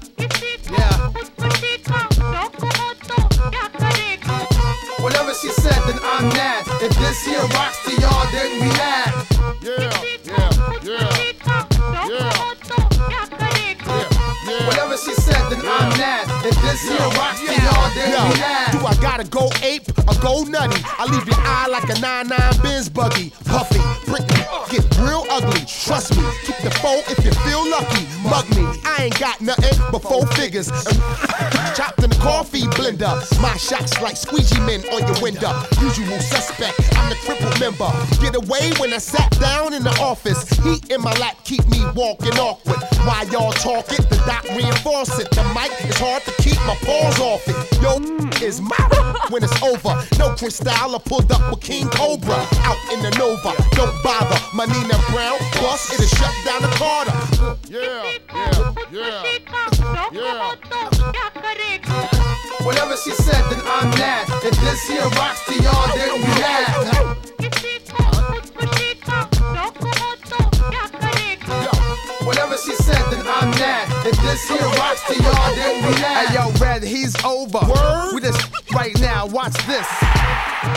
[0.73, 1.09] Yeah.
[5.03, 6.65] Whatever she said, then I'm that.
[6.81, 8.98] If this here rocks to y'all, then we mad.
[16.81, 18.79] This here rocks to y'all, then we.
[18.79, 20.81] Do I gotta go ape or go nutty?
[20.97, 23.31] I leave your eye like a 9-9 Benz buggy.
[23.45, 25.61] Puffy, Britney, get real ugly.
[25.65, 28.05] Trust me, keep the foe if you feel lucky.
[28.23, 30.67] Mug me, I ain't got nothing but four figures.
[30.67, 31.73] The
[32.29, 33.17] coffee blender.
[33.41, 35.51] My shots like squeegee men on your window.
[35.81, 37.89] Usual suspect, I'm the crippled member.
[38.21, 40.47] Get away when I sat down in the office.
[40.63, 42.77] Heat in my lap keep me walking awkward.
[43.07, 45.31] While y'all talk it, the doc reinforce it.
[45.31, 47.55] The mic is hard to keep my paws off it.
[47.81, 48.77] Yo, mm, is my
[49.29, 49.97] when it's over.
[50.19, 52.45] No crystal, I pulled up with King Cobra.
[52.69, 54.37] Out in the Nova, don't bother.
[54.53, 57.13] My Nina Brown, bus, it'll shut down the Carter.
[57.67, 59.23] Yeah, yeah, yeah,
[60.11, 60.55] yeah.
[62.63, 64.27] Whatever she said, then I'm that.
[64.43, 67.19] If this here rocks to y'all, then we mad.
[72.25, 73.88] Whatever she said, then I'm that.
[74.05, 76.27] If this here rocks to y'all, then we mad.
[76.27, 77.59] Hey yo, Red, he's over.
[78.13, 79.25] We just right now.
[79.27, 79.87] Watch this.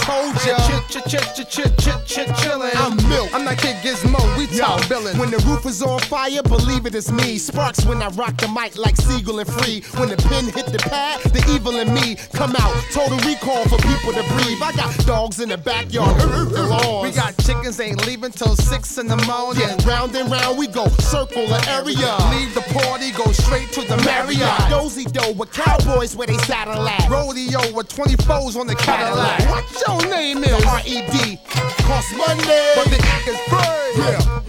[0.02, 0.58] Told ya.
[0.58, 2.74] Ch ch ch ch ch ch chillin'.
[2.76, 3.32] I'm milk.
[3.34, 4.20] I'm not Kid Gizmo.
[4.36, 5.18] We talk billin'.
[5.18, 7.38] When the roof is on fire, believe it is me.
[7.38, 9.82] Sparks when I rock the mic like Siegel and Free.
[9.98, 12.74] When the pen hit the pad, the evil in me come out.
[12.92, 14.58] Total recall for people to breathe.
[14.62, 16.16] I got dogs in the backyard.
[17.02, 19.62] We got chickens ain't leaving till six in the morning.
[19.62, 22.16] Yeah, round and round we go, circle the area.
[22.30, 24.70] Leave the party, go straight to the Marriott.
[24.70, 27.08] Dozy dough with cowboys where they saddle at.
[27.10, 29.40] Rodeo with 24s on the Cadillac.
[29.50, 30.64] What your name is?
[30.64, 31.38] R.E.D.
[31.84, 32.42] Cost money,
[32.74, 32.98] but the
[33.28, 33.92] is free.
[34.02, 34.42] Yeah.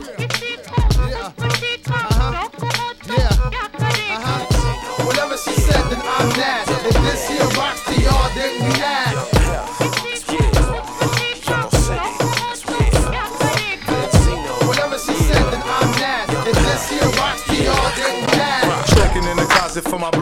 [1.10, 1.32] Yeah.
[1.88, 2.50] Uh-huh.
[3.08, 3.30] Yeah.
[4.16, 5.06] Uh-huh.
[5.06, 6.63] Whatever she said, then I'm that.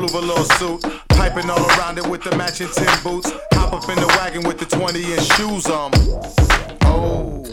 [0.01, 0.81] Blue velour suit.
[1.09, 3.31] Piping all around it with the matching tin boots.
[3.53, 5.91] Hop up in the wagon with the 20 inch shoes on.
[6.85, 7.43] Oh.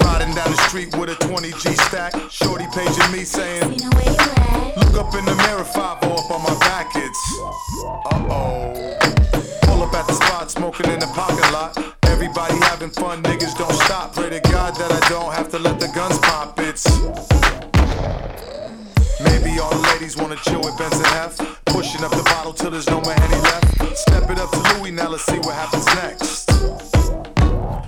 [0.00, 2.14] Riding down the street with a 20 G stack.
[2.30, 3.68] Shorty paging me saying,
[4.80, 6.88] Look up in the mirror, 5 up on my back.
[6.94, 8.98] It's uh oh.
[9.62, 11.76] Pull up at the spot, smoking in the parking lot.
[12.04, 14.14] Everybody having fun, niggas don't stop.
[14.14, 16.58] Pray to God that I don't have to let the guns pop.
[16.60, 16.86] It's
[19.20, 22.90] Maybe all the ladies wanna chill with Benson F pushing up the bottle till there's
[22.90, 23.96] no more any left.
[23.96, 26.50] Step it up to Louis, now let's see what happens next.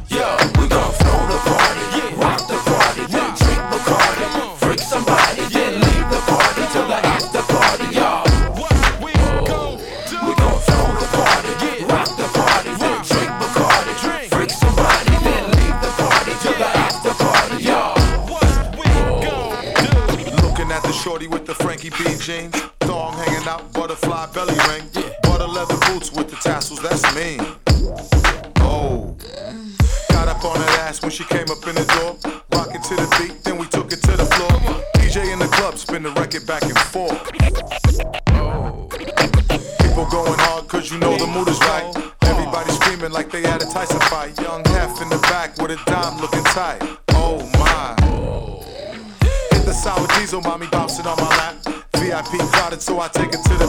[0.06, 0.26] Yo,
[0.58, 2.22] we gon' throw the party, yeah.
[2.22, 3.18] rock the party, yeah.
[3.18, 4.26] then drink Bacardi,
[4.62, 8.22] freak somebody, then leave the party till the after party, y'all.
[8.54, 9.10] What We
[9.50, 10.14] gon' do?
[10.22, 11.90] We gon' throw the party, yeah.
[11.90, 13.94] rock the party, then drink Bacardi,
[14.30, 17.98] freak somebody, then leave the party till the after party, y'all.
[18.30, 18.86] What we
[19.26, 20.46] gon' do?
[20.46, 22.54] Looking at the shorty with the Frankie B jeans,
[22.86, 25.10] thong hanging out butterfly belly ring, Yeah.
[25.22, 26.80] butter leather boots with the tassels.
[26.80, 27.40] That's me.
[28.60, 29.16] Oh.
[30.10, 32.16] Got up on that ass when she came up in the door.
[32.54, 34.52] Rockin' to the beat, then we took it to the floor.
[34.94, 37.18] DJ in the club, spin the record back and forth.
[38.28, 38.86] Oh.
[39.82, 41.90] People going hard cause you know the mood is right.
[42.22, 44.40] Everybody screaming like they had a Tyson fight.
[44.40, 46.80] Young Hef in the back with a dime looking tight.
[47.08, 47.96] Oh my.
[49.50, 51.80] Hit the sour diesel, mommy bouncing on my lap.
[52.00, 53.66] VIP crowded, so I take it to the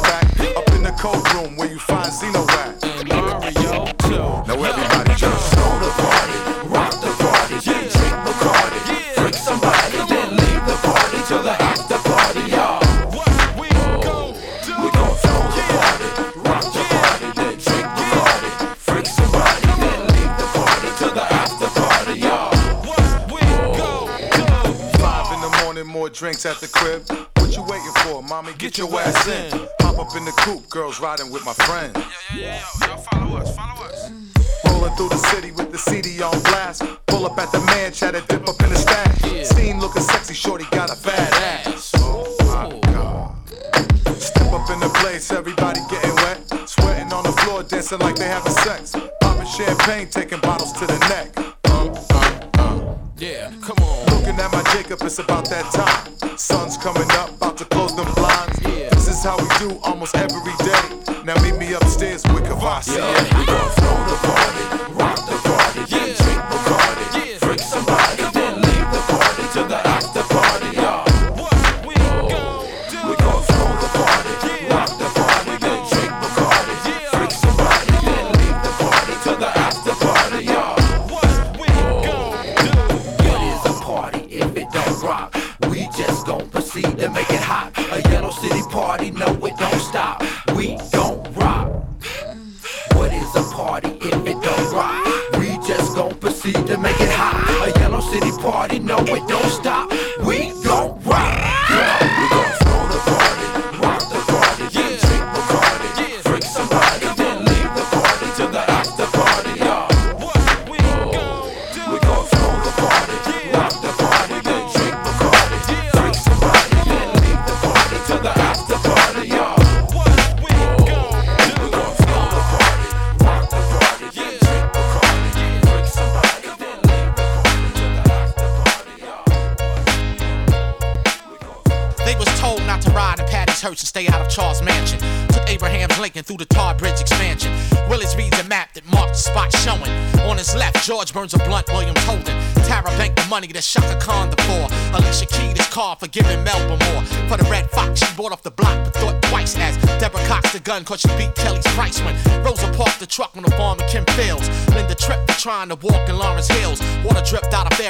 [26.22, 27.02] drinks at the crib.
[27.38, 28.54] What you waiting for, mommy?
[28.60, 29.50] Get, your ass in.
[29.80, 31.98] Pop up in the coupe, girls riding with my friends.
[31.98, 32.88] Yeah, yeah, yeah, yeah.
[32.88, 34.12] Yo, follow us, follow us.
[34.68, 36.84] Rolling through the city with the CD on blast.
[37.08, 38.61] Pull up at the man, try to dip up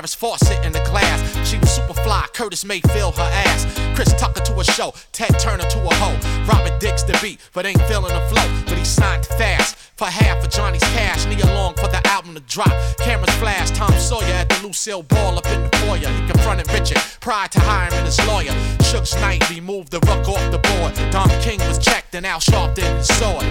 [0.01, 1.21] Ferris faucet in the glass.
[1.47, 3.67] She was super fly, Curtis Mayfield her ass.
[3.93, 6.17] Chris Tucker to a show, Ted Turner to a hoe.
[6.47, 8.63] Robert Dix the beat, but ain't feeling the flow.
[8.65, 11.27] But he signed fast for half of Johnny's cash.
[11.27, 12.73] Knee along for the album to drop.
[12.97, 16.09] Cameras flash, Tom Sawyer at the Lucille Ball up in the foyer.
[16.09, 18.53] He confronted Richard prior to hiring his lawyer.
[18.81, 20.95] Suge Knight removed the ruck off the board.
[21.11, 23.45] Don King was checked and Al Sharpton his sword.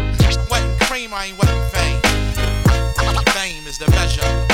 [0.51, 2.01] Wetting cream, I ain't wetting fame.
[3.31, 4.49] Fame is the measure.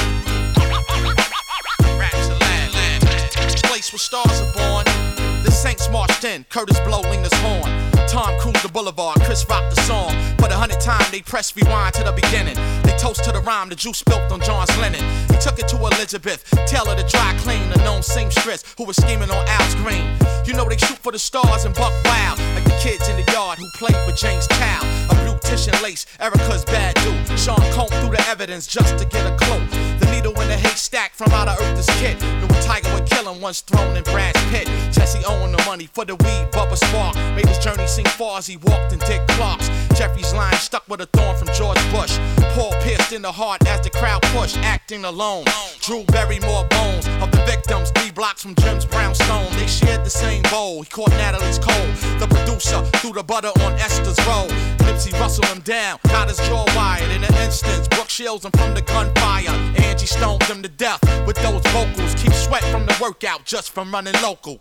[3.99, 5.26] Stars are born.
[5.67, 7.69] Saints marched in, Kurtis Blow leaned his horn.
[8.07, 10.15] Tom cruised the boulevard, Chris rocked the song.
[10.39, 12.55] For the hundredth time, they pressed rewind to the beginning.
[12.85, 15.03] They toast to the rhyme, the juice spilt on John's linen.
[15.27, 18.95] He took it to Elizabeth, tell her to dry clean, the known seamstress who was
[18.97, 20.07] scheming on Al's green.
[20.47, 23.27] You know they shoot for the stars and buck wild, like the kids in the
[23.33, 24.81] yard who played with James Cow.
[25.11, 27.37] A blue tissue and lace, Erica's bad dude.
[27.37, 29.67] Sean combed through the evidence just to get a clue.
[29.99, 32.23] The needle in the haystack from out of Earth's kid.
[32.39, 34.67] Knew tiger would kill him once thrown in Brad's pit.
[34.93, 37.15] Jesse owing the money for the weed, Bubba Spark.
[37.35, 39.69] Made his journey seem far as he walked in Dick Clark's.
[39.97, 42.19] Jeffrey's line stuck with a thorn from George Bush.
[42.55, 45.45] Paul pierced in the heart as the crowd pushed, acting alone.
[45.81, 49.51] Drew buried more bones of the victims, three blocks from Jim's brownstone.
[49.53, 50.83] They shared the same bowl.
[50.83, 51.91] He caught Natalie's cold.
[52.21, 54.49] The producer threw the butter on Esther's roll.
[54.85, 57.11] Nipsey rustled him down, got his jaw wired.
[57.11, 59.51] In an instance, Brooke shields him from the gunfire.
[59.79, 62.15] Angie stoned him to death with those vocals.
[62.15, 64.61] Keep sweat from the workout just from running local.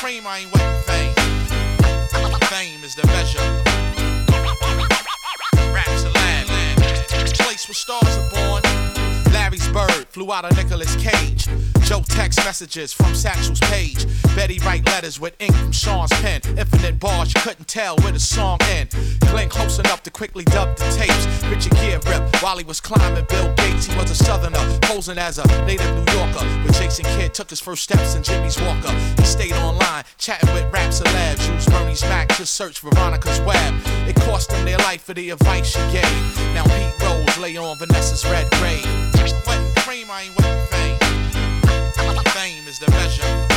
[0.00, 1.14] Cream, I ain't wetting fame.
[2.48, 3.38] Fame is the measure.
[5.74, 6.48] Raps the land.
[7.34, 8.99] Place where stars are born.
[9.32, 11.46] Larry's bird flew out of Nicolas Cage.
[11.82, 14.06] Joe text messages from Satchel's page.
[14.36, 16.40] Betty write letters with ink from Sean's pen.
[16.56, 18.90] Infinite bars, you couldn't tell where the song end.
[19.20, 21.26] Glenn close enough to quickly dub the tapes.
[21.46, 23.86] Richard Gere ripped while he was climbing Bill Gates.
[23.86, 26.46] He was a southerner, posing as a native New Yorker.
[26.64, 28.92] But Jason Kidd took his first steps in Jimmy's Walker.
[29.18, 31.52] He stayed online, chatting with rap celebs.
[31.52, 33.74] Used Bernie's Mac to search Veronica's web.
[34.06, 36.54] It cost them their life for the advice she gave.
[36.54, 39.19] Now Pete Rose lay on Vanessa's red grave.
[40.10, 40.32] Fame.
[42.32, 43.49] Fame is the measure.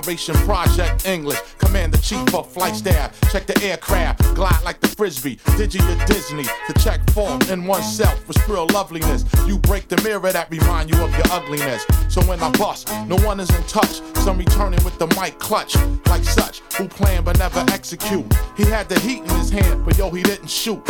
[0.00, 1.38] Operation Project English.
[1.58, 3.20] Command the Chief of Flight Staff.
[3.30, 5.36] Check the aircraft, glide like the frisbee.
[5.58, 9.26] Digi to Disney to check form in oneself for real loveliness.
[9.46, 11.84] You break the mirror that remind you of your ugliness.
[12.08, 14.00] So when I bust, no one is in touch.
[14.24, 15.76] Some returning with the mic clutch,
[16.06, 18.24] like such who plan but never execute.
[18.56, 20.82] He had the heat in his hand, but yo, he didn't shoot.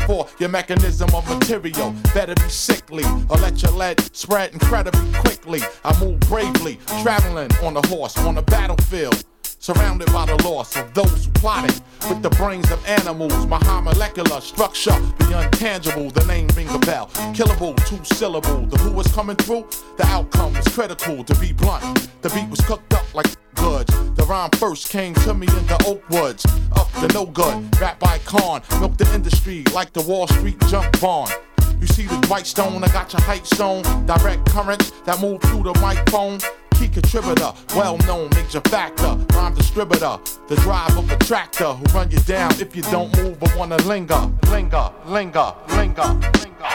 [0.00, 5.60] Therefore, your mechanism of material better be sickly or let your lead spread incredibly quickly.
[5.84, 10.92] I move bravely, traveling on a horse on a battlefield surrounded by the loss of
[10.94, 11.78] those who plotted
[12.08, 13.46] with the brains of animals.
[13.46, 17.08] My high molecular structure, the untangible, the name ring a bell.
[17.34, 18.66] Killable, two syllable.
[18.66, 21.22] The who was coming through, the outcome was critical.
[21.22, 23.92] To be blunt, the beat was cooked up like goods.
[24.30, 26.46] Rhyme first came to me in the oak woods.
[26.76, 28.62] Up the no good, rap by Con.
[28.78, 31.32] Milk the industry like the Wall Street junk bond.
[31.80, 33.82] You see the white stone, I got your height stone.
[34.06, 36.38] Direct currents that move through the microphone.
[36.74, 42.08] Key contributor, well known major factor, rhyme distributor, the drive of a tractor who run
[42.12, 46.06] you down if you don't move but wanna linger, linger, linger, linger,
[46.44, 46.70] linger,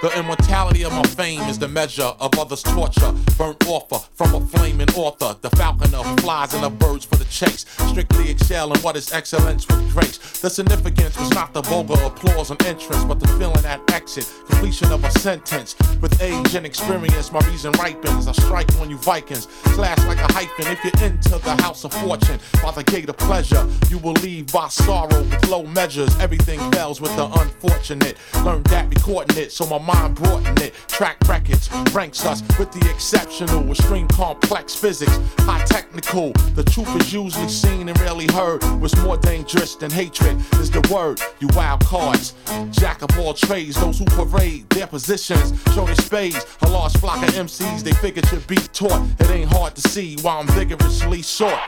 [0.07, 3.13] The immortality of my fame is the measure of others' torture.
[3.37, 5.37] Burnt offer uh, from a flaming author.
[5.41, 7.67] The falconer flies and the birds for the chase.
[7.89, 10.19] Strictly excel in what is excellence with grace.
[10.41, 14.93] The significance was not the vulgar applause and entrance, but the feeling at exit, completion
[14.93, 15.75] of a sentence.
[16.01, 18.29] With age and experience, my reason ripens.
[18.29, 20.67] I strike on you Vikings, slash like a hyphen.
[20.69, 24.53] If you're into the house of fortune, by the gate of pleasure, you will leave
[24.53, 26.17] by sorrow with low measures.
[26.19, 28.17] Everything fails with the unfortunate.
[28.45, 30.75] Learned that recording it, so my mind brought in it.
[30.89, 36.33] Track records ranks us with the exceptional, extreme complex physics, high technical.
[36.55, 38.63] The truth is usually seen and rarely heard.
[38.81, 41.21] What's more dangerous than hatred is the word.
[41.41, 42.35] You wild cards,
[42.71, 46.45] jack of all trades, those who parade their positions, show their spades.
[46.63, 49.07] A large flock of MCs, they figure should be taught.
[49.21, 51.61] It ain't hard to see why I'm vigorously short.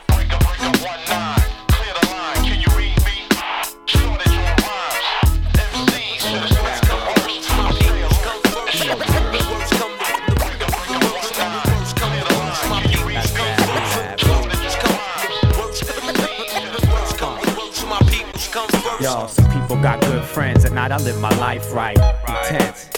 [19.01, 20.65] Yo, some people got good friends.
[20.65, 21.97] At night, I live my life right.
[22.27, 22.91] Intense.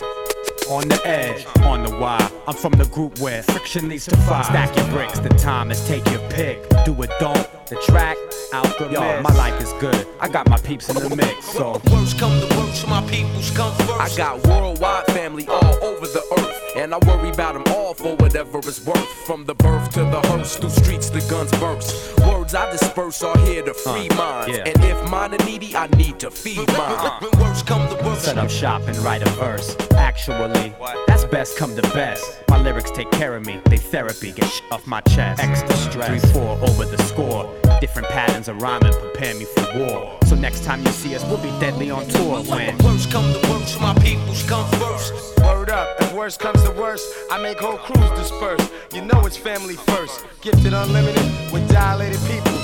[0.70, 2.30] On the edge, on the wire.
[2.46, 4.44] I'm from the group where friction leads to fire.
[4.44, 6.62] Stack your bricks, the time is take your pick.
[6.84, 7.48] Do it, don't.
[7.68, 8.16] The track,
[8.52, 8.92] alchemist.
[8.92, 10.06] Yo, my life is good.
[10.20, 11.80] I got my peeps in the mix, so.
[11.90, 14.00] Worst come to worst, my peoples come first.
[14.00, 16.56] I got worldwide family all over the earth.
[16.76, 19.04] And I worry about them all for whatever it's worth.
[19.26, 22.16] From the birth to the hearse, through streets the guns burst.
[22.20, 24.56] Words I disperse are here to free Uh, minds.
[24.56, 24.64] yeah.
[24.68, 27.10] And if mine are needy, I need to feed mine.
[27.20, 29.76] When worst come to worst, Set up shop and write a verse.
[29.96, 30.59] Actually,
[31.06, 32.42] that's best come to best.
[32.48, 35.42] My lyrics take care of me, they therapy, get sh- off my chest.
[35.42, 37.52] Extra stress, 3 4 over the score.
[37.80, 40.18] Different patterns of rhyming prepare me for war.
[40.26, 42.76] So next time you see us, we'll be deadly on tour when.
[42.78, 45.38] worst come to worst, my peoples come first.
[45.40, 48.70] Word up, if worst comes to worst, I make whole crews disperse.
[48.92, 50.24] You know it's family first.
[50.42, 52.58] Gifted unlimited with dilated people.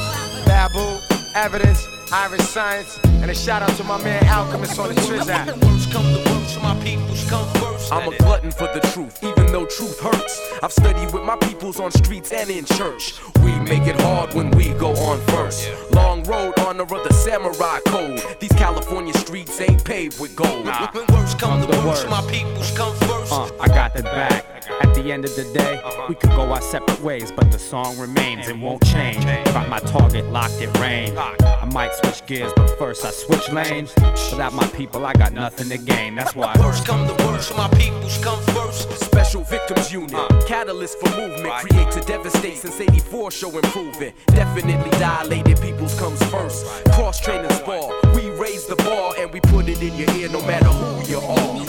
[0.47, 0.99] Babu,
[1.35, 5.49] evidence, Iriscience, and a shout out to my man Alchemist on the Triz app.
[5.65, 7.76] Worst come to worst, my peoples come first.
[7.93, 10.41] I'm a glutton for the truth, even though truth hurts.
[10.63, 13.15] I've studied with my peoples on streets and in church.
[13.45, 15.71] We make it hard when we go on first.
[15.93, 18.23] Long road, honor of the samurai code.
[18.41, 20.67] These California streets ain't paved with gold.
[20.67, 23.33] When worst come to worst, my peoples come first.
[23.33, 24.56] Uh, I got the back.
[24.69, 27.99] At the end of the day, we could go our separate ways, but the song
[27.99, 29.25] remains and won't change.
[29.25, 31.17] Got my target locked in range.
[31.17, 33.95] I might switch gears, but first I switch lanes.
[34.31, 36.15] Without my people, I got nothing to gain.
[36.15, 36.55] That's why.
[36.59, 38.91] Worst come the worst, my peoples come first.
[39.05, 40.29] Special victims unit, uh.
[40.47, 44.15] catalyst for movement, create to devastate since 84 show improvement.
[44.29, 46.67] Definitely dilated peoples comes first.
[46.93, 50.41] Cross training spar, we raise the bar and we put it in your ear no
[50.47, 51.57] matter who you are.
[51.57, 51.67] When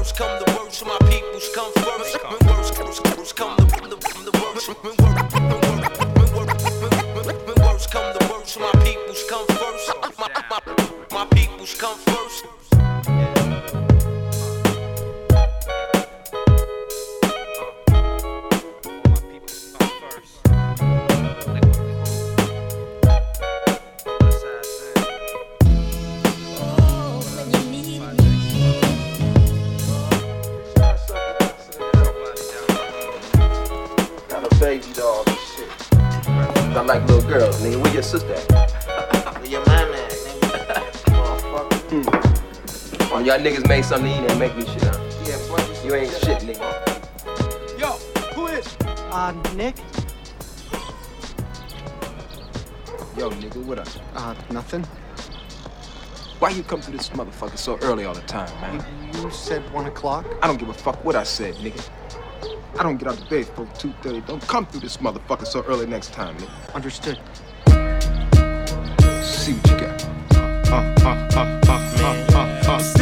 [0.00, 2.16] worst come to worst, my peoples come first.
[2.24, 4.68] When worst, worst, worst come the, the worst.
[4.82, 5.12] When worst,
[7.92, 9.92] to worst, my peoples come first.
[10.18, 10.60] My, my,
[11.12, 13.39] my peoples come first.
[37.30, 37.80] Girls, nigga.
[37.80, 39.38] Where your sister at?
[39.38, 40.50] Where your mama at, nigga?
[41.14, 43.10] Motherfucker.
[43.12, 44.98] Oh, y'all niggas made something to eat and make me shit, huh?
[45.24, 47.78] Yeah, You ain't shit, nigga.
[47.78, 47.92] Yo,
[48.34, 48.76] who is?
[49.12, 49.76] Uh, Nick?
[53.16, 53.88] Yo, nigga, what up?
[54.16, 54.82] Uh, nothing.
[56.40, 58.84] Why you come to this motherfucker so early all the time, man?
[59.14, 60.26] You said one o'clock?
[60.42, 61.80] I don't give a fuck what I said, nigga.
[62.78, 64.26] I don't get out of bed for 2.30.
[64.26, 66.74] Don't come through this motherfucker so early next time, nigga.
[66.74, 67.18] Understood.
[69.22, 70.04] See what you got.
[70.34, 70.40] Uh,
[70.70, 72.29] uh, uh, uh, uh, uh, uh.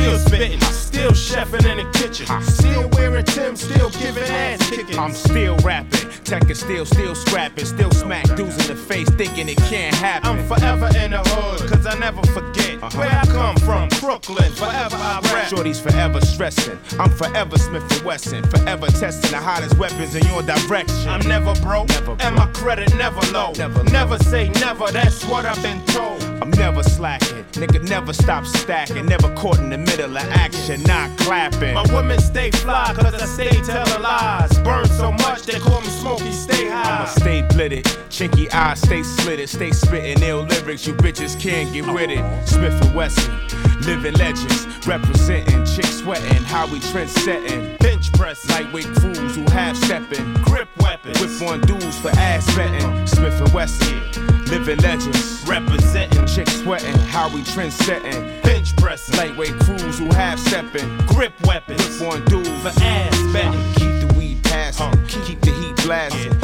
[0.08, 2.26] Still spitting, still chefing in the kitchen.
[2.30, 4.98] I Still wearing Tim, still giving ass kicking.
[4.98, 9.50] I'm still rapping, tech is still, still scrapping, still smack dudes in the face thinking
[9.50, 10.30] it can't happen.
[10.30, 12.98] I'm forever in the hood, cause I never forget uh-huh.
[12.98, 13.90] where I come from.
[14.00, 15.48] Brooklyn, forever I rap.
[15.48, 16.78] Shorty's forever stressing.
[16.98, 21.06] I'm forever Smith and Wesson, forever testing the hottest weapons in your direction.
[21.06, 21.90] I'm never broke,
[22.24, 23.52] and my credit never low.
[23.58, 26.27] Never, never say never, that's what I've been told.
[26.40, 31.16] I'm never slacking, nigga never stop stacking, never caught in the middle of action, not
[31.18, 31.74] clapping.
[31.74, 34.58] My women stay fly, cause I stay telling lies.
[34.60, 36.96] Burn so much, they call me Smokey, stay high.
[36.96, 41.86] I'ma stay blitted, chinky eyes stay slitted, stay spitting ill lyrics, you bitches can't get
[41.86, 42.24] with it.
[42.46, 47.76] Smif-N-Wessun, living legends, representing, chicks sweating, how we trend setting.
[48.08, 52.80] Bench press, lightweight crews who half stepping, grip weapons, whip on dudes for ass betting.
[53.06, 58.40] Smif-N-Wessun, living legends, representing, chicks sweating, how we trend setting.
[58.42, 63.60] Bench press, lightweight crews who half stepping, grip weapons, whip on dudes for ass betting.
[63.74, 64.92] Keep the weed passing,
[65.24, 66.38] keep the heat blasting,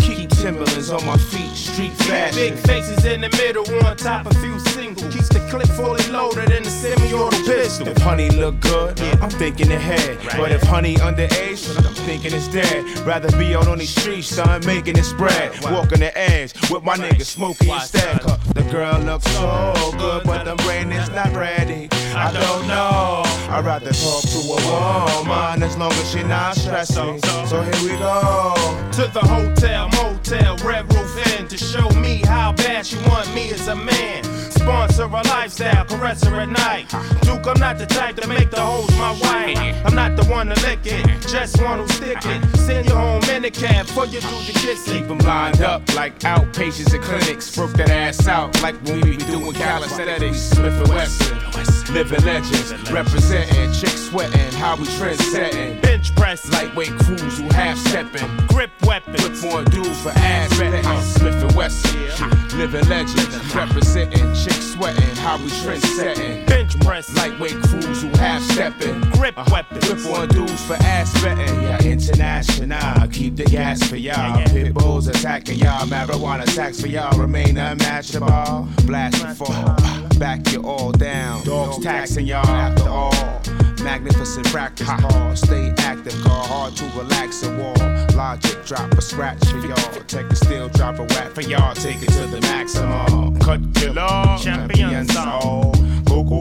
[0.45, 2.37] Timberlands on my feet, street fashion.
[2.37, 5.15] Big faces in the middle, on top a few singles.
[5.15, 7.89] Keeps the clip fully loaded in the semi-auto pistol.
[7.89, 10.19] If honey look good, I'm thinking ahead.
[10.37, 12.85] But if honey underage, I'm thinking it's dead.
[13.07, 15.59] Rather be out on these streets, start making it spread.
[15.63, 18.21] Walking the edge with my niggas smoking instead.
[18.53, 21.89] The girl looks so good, but the brain is not ready.
[22.15, 23.24] I don't know.
[23.49, 27.21] I'd rather talk to a woman as long as she not stressing.
[27.47, 28.55] So here we go.
[28.93, 33.51] To the hotel, motel, red roof inn to show me how bad she want me
[33.51, 34.25] as a man.
[34.65, 36.89] Sponsor a lifestyle, caress her at night.
[37.21, 39.59] Duke, I'm not the type to make the hoes my wife.
[39.85, 42.57] I'm not the one to lick it, just one who stick it.
[42.57, 45.01] Send you home in a cab before you do the kissing.
[45.01, 47.55] Keep them lined up like outpatients at clinics.
[47.55, 50.55] Broke that ass out like when we be doing calisthenics.
[50.55, 55.79] Smif-N-Wessun, living legends, representing, chicks sweating, how we trend setting.
[55.83, 60.83] Bench press, lightweight crews who half stepping, grip weapons, whip on dudes for ass betting.
[60.83, 66.45] Smif-N-Wessun, living legends, representing, chicks sweating, how we trend setting.
[66.47, 69.51] Bench press, lightweight crews who half stepping, grip uh-huh.
[69.53, 71.63] weapons, whip on dudes for ass betting.
[71.63, 74.43] Yeah, international, keep the gas for y'all.
[74.47, 78.69] Pit bulls attacking y'all, marijuana tax for y'all remain unmatchable.
[78.87, 81.45] Blast and fall, uh, back you all down.
[81.45, 83.64] Dogs taxing y'all after all.
[83.85, 85.37] Magnificent practice ball.
[85.37, 87.75] Stay active, call hard to relax and wall.
[88.17, 90.03] Logic drop a scratch for y'all.
[90.07, 91.75] Take a steel, drop a whack for y'all.
[91.75, 93.39] Take it to the maximum.
[93.41, 96.07] Cut killer, champion sound.
[96.07, 96.41] Coco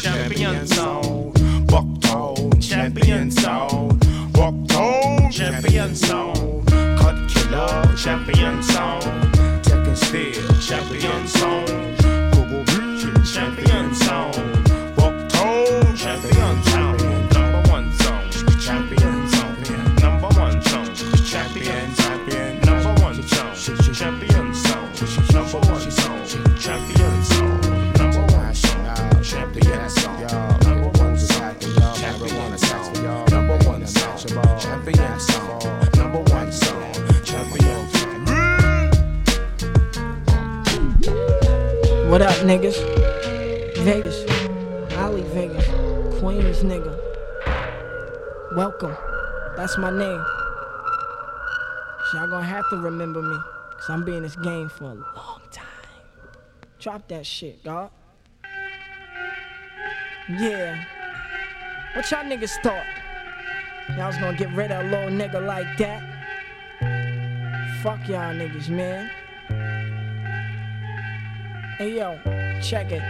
[0.00, 1.34] champion sound.
[1.68, 4.00] Bucktown, champion sound.
[4.32, 6.66] Bucktown, champion sound.
[6.98, 9.02] Cut killer, champion sound.
[9.62, 11.68] Tek and Steele, champion sound.
[12.32, 12.64] Coco
[13.22, 14.49] champion sound.
[42.10, 42.74] What up, niggas?
[43.84, 44.24] Vegas.
[44.96, 45.64] Ali Vegas.
[46.18, 46.98] Queens, nigga.
[48.56, 48.96] Welcome.
[49.56, 50.24] That's my name.
[52.12, 53.36] Y'all gonna have to remember me.
[53.76, 55.66] Cause I'm being in this game for a long time.
[56.80, 57.92] Drop that shit, dog.
[60.28, 60.84] Yeah.
[61.94, 62.86] What y'all niggas thought?
[63.96, 66.02] Y'all was gonna get rid of a little nigga like that?
[67.84, 69.08] Fuck y'all niggas, man.
[71.80, 72.14] Hey yo,
[72.60, 73.00] check it.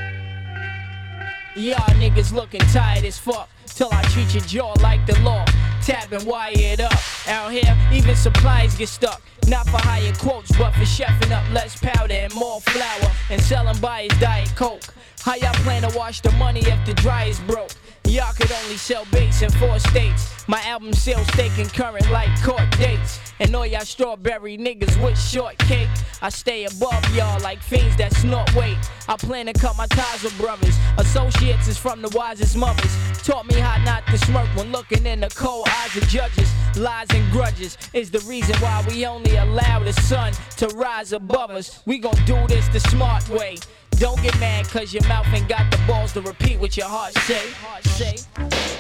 [1.57, 5.45] Y'all niggas looking tired as fuck till I treat your jaw like the law.
[5.83, 6.95] Tap and wire it up.
[7.27, 9.23] Out here, even supplies get stuck.
[9.49, 13.77] Not for higher quotes, but for chefing up less powder and more flour and selling
[13.81, 14.95] by his diet coke.
[15.23, 17.73] How y'all plan to wash the money if the dryer's broke?
[18.07, 20.49] Y'all could only sell baits in four states.
[20.49, 23.21] My album sales stay concurrent like court dates.
[23.39, 25.89] And all y'all strawberry niggas with shortcake.
[26.23, 28.79] I stay above y'all like fiends that snort weight.
[29.09, 30.75] I plan to cut my ties with brothers.
[30.97, 32.97] Associates is from the wisest mothers.
[33.23, 36.51] Taught me how not to smirk when looking in the cold eyes of judges.
[36.77, 41.51] Lies and grudges is the reason why we only allow the sun to rise above
[41.51, 41.83] us.
[41.85, 43.59] We gon' do this the smart way.
[44.01, 47.13] Don't get mad cause your mouth ain't got the balls to repeat what your heart
[47.19, 47.51] say.
[47.61, 48.17] Heart say.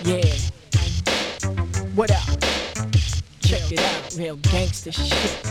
[0.02, 0.24] Yeah.
[1.94, 2.40] What up?
[3.42, 5.44] Check it out, real gangster shit.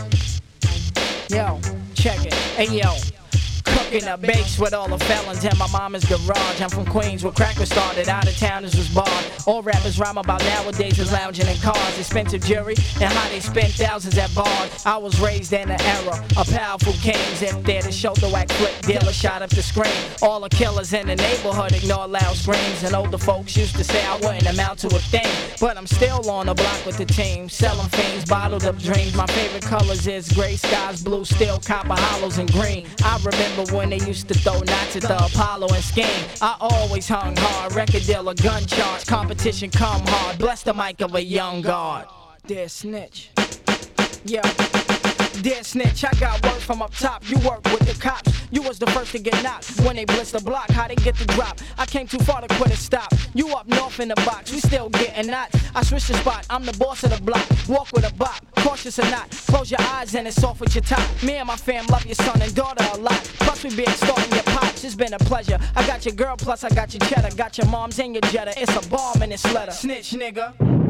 [1.30, 1.60] Yo,
[1.94, 2.34] check it.
[2.34, 3.19] Hey yo.
[3.78, 6.60] Cooking up bakes with all the felons in my mama's garage.
[6.60, 8.08] I'm from Queens where crack was started.
[8.08, 9.24] Out of towners was barred.
[9.46, 11.98] All rappers rhyme about nowadays is lounging in cars.
[11.98, 14.86] Expensive jewelry and how they spend thousands at bars.
[14.86, 17.42] I was raised in an era of powerful kings.
[17.42, 19.92] If they're the shoulder whack flick dealer shot up the screen.
[20.22, 22.82] All the killers in the neighborhood ignore loud screams.
[22.82, 25.30] And older folks used to say I wouldn't amount to a thing.
[25.60, 27.48] But I'm still on the block with the team.
[27.48, 29.14] Selling fiends, bottled up dreams.
[29.14, 32.86] My favorite colors is gray skies, blue, steel, copper, hollows, and green.
[33.02, 36.24] I remember when they used to throw knots at the Apollo and scheme.
[36.40, 40.38] I always hung hard, record deal dealer, gun charge, competition come hard.
[40.38, 42.06] Bless the mic of a young guard.
[42.46, 43.30] Dear snitch.
[44.24, 44.79] Yeah.
[45.42, 47.26] Dear snitch, I got word from up top.
[47.26, 48.30] You work with the cops.
[48.50, 50.70] You was the first to get knocked when they blitz the block.
[50.70, 51.58] How they get the drop?
[51.78, 53.10] I came too far to quit and stop.
[53.32, 55.56] You up north in the box, we still getting knots.
[55.74, 56.46] I switched the spot.
[56.50, 57.46] I'm the boss of the block.
[57.68, 59.30] Walk with a bop, cautious or not.
[59.30, 61.08] Close your eyes and it's off with your top.
[61.22, 63.22] Me and my fam love your son and daughter a lot.
[63.38, 64.84] Plus we be extorting your pops.
[64.84, 65.58] It's been a pleasure.
[65.74, 67.34] I got your girl, plus I got your cheddar.
[67.34, 68.52] Got your moms and your jetta.
[68.58, 69.72] It's a bomb in this letter.
[69.72, 70.89] Snitch, nigga.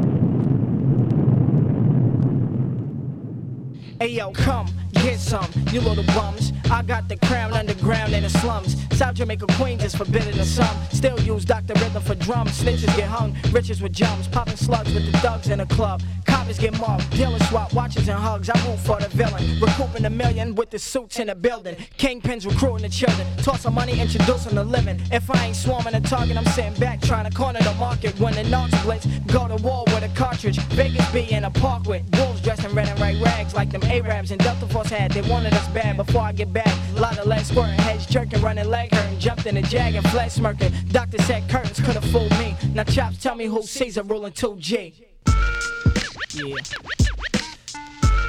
[4.01, 4.67] Hey yo, come
[5.03, 6.53] get some, you little bums.
[6.71, 8.77] I got the crown underground in the slums.
[8.97, 10.77] South Jamaica Queens is forbidden to some.
[10.93, 11.75] Still use Dr.
[11.75, 12.53] Rhythm for drums.
[12.53, 14.29] Snitches get hung, riches with jumps.
[14.29, 16.03] Popping slugs with the thugs in the club.
[16.27, 18.51] Coppers get mugged, dealers swap watches and hugs.
[18.51, 19.61] I root for the villain.
[19.61, 21.77] Recouping a million with the suits in the building.
[21.99, 23.27] Kingpins recruiting the children.
[23.39, 25.01] Toss some money, introducing the living.
[25.11, 28.19] If I ain't swarming a target, I'm sitting back trying to corner the market.
[28.21, 30.59] When the knocks blitz, go to war with a cartridge.
[30.75, 33.83] Vegas be in a park with wolves dressed in red and white rags like them
[33.91, 35.11] Arabs and Delta Force had.
[35.11, 36.73] They wanted us bad before I get back.
[36.97, 39.19] A lot of legs squirting, heads jerking, running leg hurting.
[39.19, 40.73] Jumped in a jag and flesh smirking.
[40.89, 42.55] Doctor said curtains could have fooled me.
[42.73, 44.95] Now chops, tell me who Caesar ruling 2G.
[46.33, 46.45] Yeah.
[46.45, 46.57] You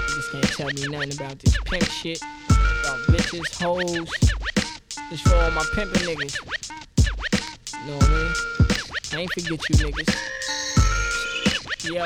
[0.07, 2.21] just can't tell me nothing about this pimp shit.
[2.21, 4.09] About bitches, hoes.
[5.11, 6.35] This for all my pimpin' niggas.
[7.73, 8.31] You Know what I mean?
[9.13, 10.31] I ain't forget you niggas.
[11.83, 12.05] Yo,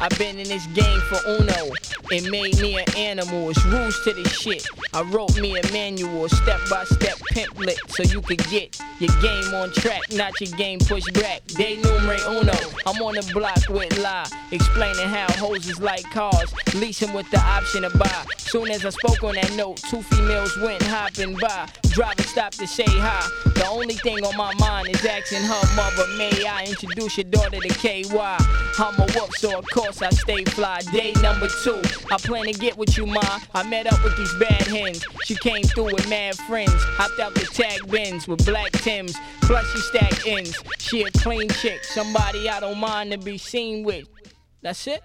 [0.00, 1.72] I've been in this game for Uno.
[2.10, 3.50] It made me an animal.
[3.50, 4.64] It's rules to this shit.
[4.94, 9.54] I wrote me a manual, step by step pimplet, so you could get your game
[9.54, 11.44] on track, not your game pushed back.
[11.48, 12.54] They numere uno.
[12.86, 17.40] I'm on the block with lie, explaining how hoes is like cars, leasing with the
[17.40, 18.24] option to buy.
[18.38, 21.68] Soon as I spoke on that note, two females went hopping by.
[21.90, 23.28] Driver stopped to say hi.
[23.54, 27.58] The only thing on my mind is asking her mother, may I introduce your daughter
[27.60, 28.06] to KY?
[28.78, 30.80] I'm a whoop, so of course I stay fly.
[30.92, 31.80] Day number two,
[32.10, 33.40] I plan to get with you, ma.
[33.54, 35.02] I met up with these bad hens.
[35.24, 36.74] She came through with mad friends.
[36.98, 39.16] Hopped out the tag bins with black Tims.
[39.40, 40.62] Plus she stacked ends.
[40.78, 44.06] She a clean chick, somebody I don't mind to be seen with.
[44.60, 45.02] That's it.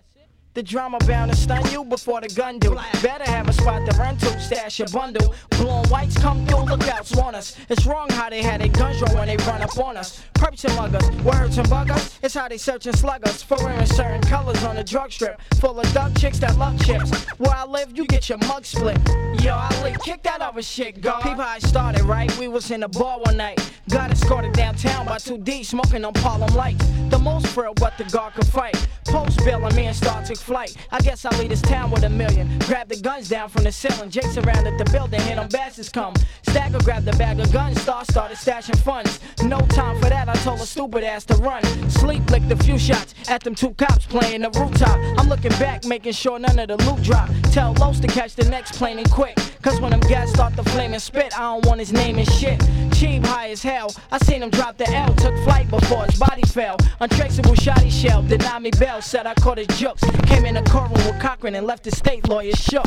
[0.53, 2.75] The drama bound to stun you before the gun do.
[3.01, 5.33] Better have a spot to run to, stash a bundle.
[5.49, 7.57] Blowing whites come through, lookouts want us.
[7.69, 10.21] It's wrong how they had their guns drawn when they run up on us.
[10.35, 12.19] Perps and muggers, words and buggers.
[12.21, 15.41] It's how they search and slug us for wearing certain colors on the drug strip.
[15.55, 17.11] Full of duck chicks that love chips.
[17.39, 18.99] Where I live, you get your mug split.
[19.41, 21.23] Yo, I Ali, kick that other shit, God.
[21.23, 22.31] People, I started, right?
[22.37, 23.59] We was in a bar one night.
[23.89, 26.85] Got escorted downtown by 2D, smoking on Harlem lights.
[27.09, 28.75] The most frail, but the guard could fight.
[29.05, 30.75] Post bill and me and Star flight.
[30.91, 32.59] I guess I'll leave this town with a million.
[32.59, 34.09] Grab the guns down from the ceiling.
[34.09, 36.13] Jake surrounded the building, hit them bastards come.
[36.43, 39.19] Stagger grabbed the bag of guns, Star started stashing funds.
[39.43, 41.63] No time for that, I told a stupid ass to run.
[41.89, 44.97] Sleep licked a few shots at them two cops playing the rooftop.
[45.17, 47.29] I'm looking back, making sure none of the loot drop.
[47.51, 49.37] Tell Los to catch the next plane and quick.
[49.63, 52.29] Cause when them gas start to flame and spit, I don't want his name and
[52.29, 52.59] shit.
[52.93, 53.95] Cheap high as hell.
[54.11, 56.75] I seen him drop the L, took flight before his body fell.
[56.99, 60.03] Untraceable shotty shell, denied me bail, said I caught his jokes.
[60.25, 62.83] Came in the courtroom with Cochran and left the state lawyers shook.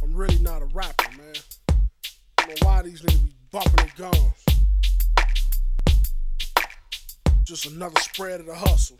[0.00, 1.34] I'm really not a rapper, man.
[1.68, 4.37] I don't know why these niggas be bumping their guns.
[7.48, 8.98] Just another spread of the hustle.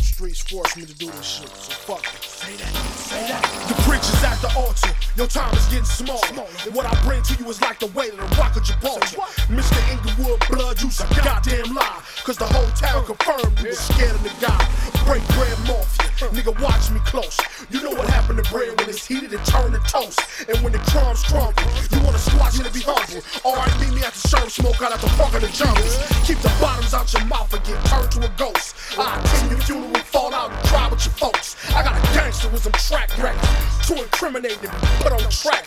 [0.00, 2.22] Streets forced me to do this shit, so fuck it.
[2.22, 3.42] Say that, say that.
[3.66, 4.94] The preacher's at the altar.
[5.16, 6.46] Your time is getting smaller.
[6.64, 9.18] And what I bring to you is like the weight of the rock of Gibraltar.
[9.50, 9.90] Mr.
[9.90, 12.00] Inglewood, blood, you's a goddamn lie.
[12.22, 14.97] Cause the whole town confirmed you was scared of the guy.
[15.08, 16.28] Break bread mafia.
[16.36, 17.40] Nigga, watch me close.
[17.70, 20.20] You know what happened to bread when it's heated and turned to toast.
[20.46, 23.24] And when the crumbs crumble, you wanna squash it and be humble.
[23.40, 25.96] Alright, meet me at the sherm smoke out at the park of the jungles.
[26.28, 28.76] Keep the bottoms out your mouth and get turned to a ghost.
[28.98, 31.56] I attend your funeral fall out and cry with your folks.
[31.72, 33.40] I got a gangster with gangsterism track record
[33.88, 35.24] to incriminate and put on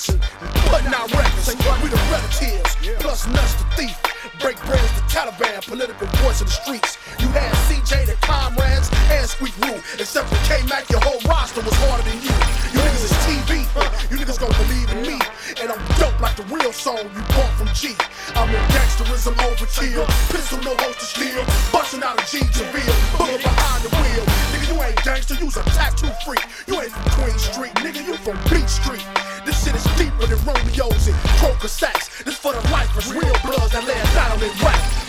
[0.10, 1.50] and, and putting records.
[1.82, 3.26] We the relatives, plus
[3.58, 4.11] the thief.
[4.40, 6.98] Break bread is the Taliban, political voice of the streets.
[7.18, 9.82] You had CJ, the comrades, and Squeak Roo.
[9.98, 12.30] Except for K-Mac, your whole roster was harder than you.
[12.70, 13.66] You niggas is TV,
[14.14, 15.18] you niggas gon' believe in me.
[15.58, 17.98] And I'm dope like the real song you bought from G.
[18.38, 21.42] I'm in gangsterism overkill, pistol no holster steel,
[21.74, 24.24] busting out a G Javille, bullet behind the wheel.
[24.54, 26.46] Nigga, you ain't gangster, you's a tattoo freak.
[26.68, 29.02] You ain't from Queen Street, nigga, you from Beach Street.
[29.46, 32.24] This shit is deeper than Romeo's and Croker Sacks.
[32.24, 34.54] This for the lifers, real bloods that lay a dot on their.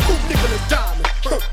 [0.08, 1.08] Who nickel and diamond?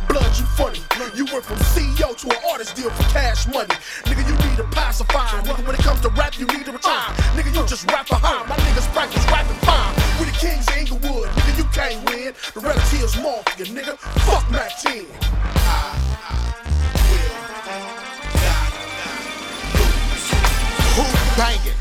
[0.07, 0.79] Blood, you funny.
[1.15, 3.75] You went from CEO to an artist deal for cash money.
[4.07, 5.41] Nigga, you need a pacifier.
[5.43, 7.13] Nigga, when it comes to rap, you need to retire.
[7.35, 8.47] Nigga, you just rap behind.
[8.47, 9.93] My niggas practice rapping fine.
[10.19, 11.29] We the kings of Inglewood.
[11.29, 12.33] Nigga, you can't win.
[12.53, 13.97] The Red relatives mafia, nigga.
[14.27, 15.05] Fuck Mack 10.
[20.95, 21.05] Who
[21.37, 21.78] banging?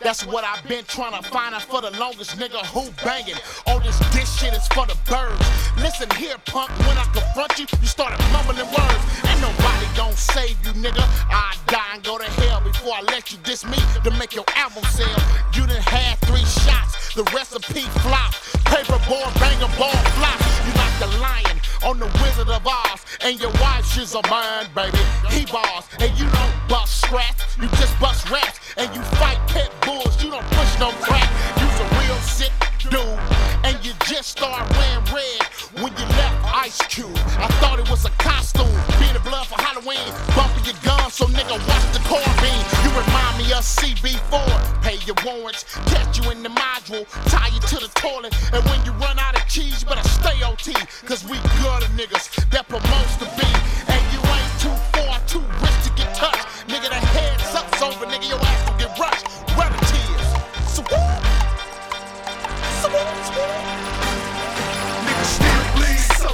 [0.00, 2.64] That's what I've been trying to find out for the longest, nigga.
[2.70, 3.34] Who banging?
[3.66, 5.42] All this diss shit is for the birds.
[5.76, 6.70] Listen here, punk.
[6.86, 9.02] When I confront you, you started mumbling words.
[9.26, 11.02] Ain't nobody gon' save you, nigga.
[11.28, 14.44] I die and go to hell before I let you diss me to make your
[14.54, 15.18] album sell.
[15.54, 17.14] You done had three shots.
[17.14, 18.34] The recipe flop.
[18.70, 20.38] Paperboard, banger ball flop.
[20.62, 23.04] You like the lion on the Wizard of Oz.
[23.22, 24.98] And your wife, she's a man, baby.
[25.30, 25.88] He boss.
[25.98, 27.56] And you don't bust scraps.
[27.58, 28.60] You just bust raps.
[28.76, 30.22] And you fight pit bulls.
[30.22, 31.28] You don't push no crack.
[31.56, 32.52] You's a real sick
[32.92, 33.18] dude.
[33.64, 35.42] And you just start wearing red
[35.80, 36.36] when you left
[36.66, 37.16] Ice Cube.
[37.40, 38.68] I thought it was a costume.
[39.00, 40.08] Being the blood for Halloween.
[40.36, 42.64] Bumping your gun, so nigga, watch the carbine.
[42.84, 44.82] You remind me of CB4.
[44.84, 45.64] Pay your warrants.
[45.92, 47.04] Catch you in the module.
[47.32, 48.32] Tie you to the toilet.
[48.52, 50.72] And when you run out of cheese, you better stay OT.
[51.08, 53.50] Cause we good niggas that promotes to be.
[53.92, 56.46] And you ain't too far, too rich to get touched.
[56.68, 59.47] Nigga, the head sucks over, nigga, your ass will get rushed.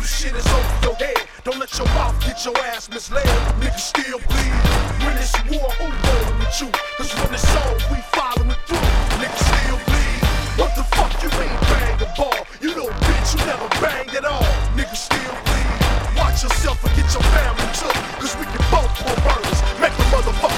[0.04, 1.16] Some shit is over your head.
[1.44, 3.24] Don't let your mouth get your ass misled.
[3.56, 4.52] Niggas still bleed.
[5.00, 6.68] When it's war, who rolling with you?
[6.98, 8.84] Cause when it's on, we following through.
[9.16, 10.20] Niggas still bleed.
[10.60, 12.36] What the fuck you ain't bang a ball?
[12.60, 14.44] You know, bitch, you never banged at all.
[14.76, 15.72] Niggas still bleed.
[16.20, 17.96] Watch yourself and get your family took.
[18.20, 19.60] Cause we can both pull murders.
[19.80, 20.53] Make the motherfucking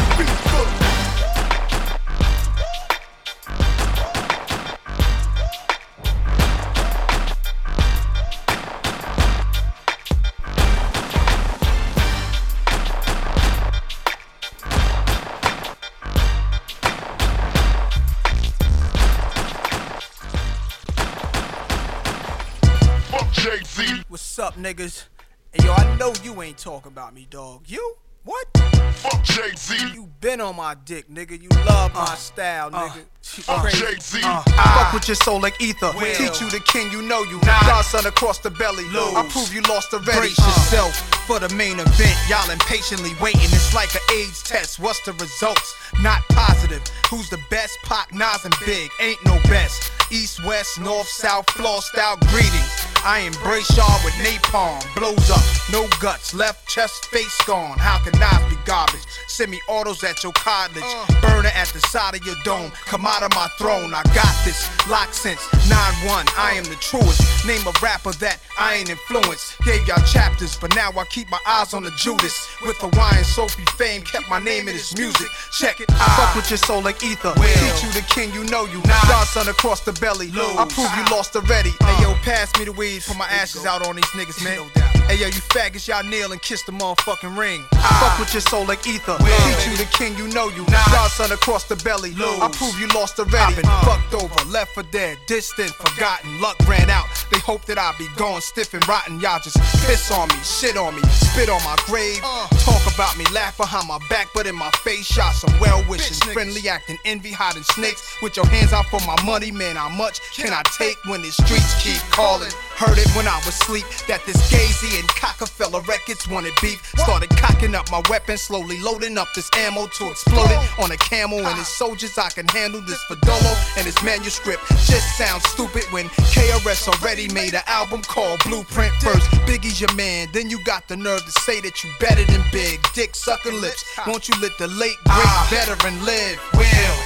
[24.46, 25.06] up, niggas?
[25.54, 27.62] And yo, I know you ain't talking about me, dog.
[27.66, 27.96] You?
[28.22, 28.46] What?
[28.94, 29.92] Fuck Jay-Z.
[29.92, 31.40] You been on my dick, nigga.
[31.40, 33.00] You love my uh, style, uh, nigga.
[33.00, 33.80] Uh, Fuck Crazy.
[33.80, 34.20] Jay-Z.
[34.22, 35.90] Uh, Fuck with your soul like ether.
[35.96, 36.14] Will.
[36.14, 37.40] Teach you the king, you know you.
[37.40, 37.58] Nah.
[37.66, 38.84] Godson across the belly.
[38.84, 39.16] Lose.
[39.16, 40.12] I prove you lost already.
[40.12, 40.94] Brace yourself
[41.26, 42.16] for the main event.
[42.28, 43.50] Y'all impatiently waiting.
[43.50, 44.78] It's like an AIDS test.
[44.78, 45.74] What's the results?
[46.02, 46.82] Not positive.
[47.10, 47.76] Who's the best?
[47.82, 48.90] Pac, Nas, and Big.
[49.00, 49.90] Ain't no best.
[50.12, 52.86] East, west, north, south, floor style greetings.
[53.06, 54.82] I embrace y'all with napalm.
[54.96, 55.40] Blows up,
[55.70, 57.78] no guts, left chest, face gone.
[57.78, 59.06] How can Nas be garbage?
[59.28, 60.82] Semi autos at your cottage.
[60.82, 61.20] Uh.
[61.20, 62.72] Burner at the side of your dome.
[62.86, 63.94] Come out of my throne.
[63.94, 64.66] I got this.
[64.88, 65.38] Lock since
[65.70, 66.26] 9-1.
[66.36, 67.46] I am the truest.
[67.46, 69.60] Name a rapper that I ain't influenced.
[69.62, 72.34] Gave y'all chapters, but now I keep my eyes on the Judas.
[72.66, 75.28] With Hawaiian Sophie fame, kept my name in his music.
[75.52, 75.90] Check it.
[75.92, 77.34] Fuck with your soul like ether.
[77.34, 78.82] Teach you the king, you know you.
[79.06, 80.28] Godson across the belly.
[80.34, 81.70] I prove you lost already.
[81.80, 81.86] Uh.
[81.86, 84.95] Hey yo, pass me the weed, put my ashes out on these niggas, man.
[85.06, 87.62] Hey yo, you faggots, y'all kneel and kiss the motherfucking ring.
[87.74, 88.10] Ah.
[88.10, 89.16] Fuck with your soul like ether.
[89.18, 90.66] Teach you the king, you know you.
[90.66, 92.12] Godson across the belly.
[92.18, 93.38] I prove you lost already.
[93.38, 93.80] I've been uh.
[93.86, 96.40] fucked over, left for dead, distant, forgotten.
[96.40, 97.06] Luck ran out.
[97.30, 99.20] They hope that I be gone stiff and rotten.
[99.20, 102.20] Y'all just piss on me, shit on me, spit on my grave.
[102.24, 102.48] Uh.
[102.66, 106.16] Talk about me, laugh behind my back, but in my face, shot some well wishing,
[106.32, 108.02] friendly acting, envy, hiding snakes.
[108.22, 111.30] With your hands out for my money, man, how much can I take when the
[111.30, 112.50] streets keep calling?
[112.74, 116.80] Heard it when I was asleep that this Gazy and Cockefeller records wanted beef.
[116.96, 120.96] Started cocking up my weapon, slowly loading up this ammo to explode it on a
[120.96, 122.16] camel and his soldiers.
[122.18, 124.66] I can handle this Fadolo and his manuscript.
[124.86, 128.92] Just sounds stupid when KRS already made an album called Blueprint.
[128.94, 132.42] First, Biggie's your man, then you got the nerve to say that you better than
[132.50, 132.80] Big.
[132.94, 133.84] Dick sucking lips.
[134.06, 136.40] Won't you let the late great veteran live?
[136.54, 136.96] Will.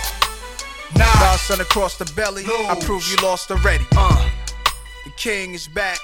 [0.97, 1.13] Nah.
[1.19, 2.45] Godson across the belly.
[2.47, 3.85] I prove you lost already.
[3.97, 4.31] Uh.
[5.05, 5.99] The king is back.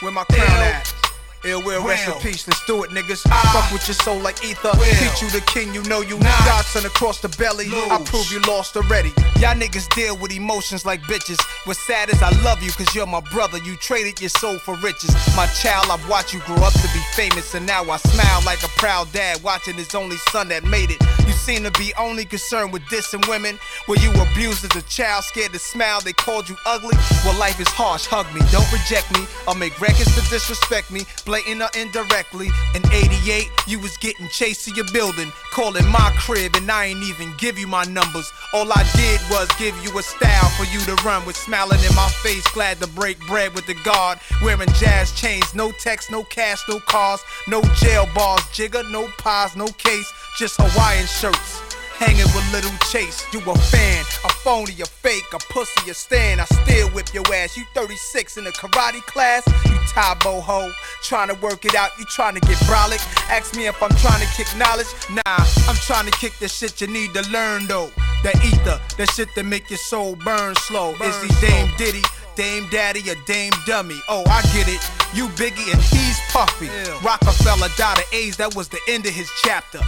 [0.00, 1.01] Where my crown at?
[1.44, 3.22] Ill will rest in peace, let's do it, niggas.
[3.26, 3.50] Ah.
[3.52, 4.70] Fuck with your soul like ether.
[4.72, 6.44] Teach you the king, you know you nah.
[6.46, 7.66] Godson across the belly.
[7.68, 9.08] I prove you lost already.
[9.40, 11.40] Y'all niggas deal with emotions like bitches.
[11.64, 13.58] What's sad is I love you, cause you're my brother.
[13.58, 15.10] You traded your soul for riches.
[15.34, 18.62] My child, I've watched you grow up to be famous, and now I smile like
[18.62, 21.00] a proud dad watching his only son that made it.
[21.26, 23.58] You seem to be only concerned with dissing women.
[23.88, 26.00] Were you abused as a child, scared to smile?
[26.00, 26.96] They called you ugly?
[27.24, 29.26] Well, life is harsh, hug me, don't reject me.
[29.48, 31.02] I'll make records to disrespect me,
[31.32, 32.50] blatant or indirectly.
[32.74, 37.02] In 88, you was getting chased to your building, calling my crib, and I ain't
[37.04, 38.30] even give you my numbers.
[38.52, 41.94] All I did was give you a style for you to run with, smiling in
[41.94, 44.18] my face, glad to break bread with the guard.
[44.42, 49.56] Wearing jazz chains, no text, no cash, no cars, no jail bars, jigger, no pies,
[49.56, 51.62] no case, just Hawaiian shirts.
[52.02, 56.40] Hanging with Little Chase, you a fan, a phony, a fake, a pussy, a stand.
[56.40, 57.56] I still whip your ass.
[57.56, 60.68] You 36 in a karate class, you Tybo ho.
[61.04, 62.98] Trying to work it out, you trying to get brolic.
[63.30, 64.88] Ask me if I'm trying to kick knowledge.
[65.10, 67.92] Nah, I'm trying to kick the shit you need to learn though.
[68.24, 70.94] That ether, that shit that make your soul burn slow.
[70.94, 72.02] Is he Dame Diddy?
[72.34, 74.00] Dame Daddy or Dame Dummy.
[74.08, 74.82] Oh, I get it.
[75.14, 76.68] You Biggie and he's Puffy.
[77.04, 79.78] Rockefeller died of AIDS, that was the end of his chapter.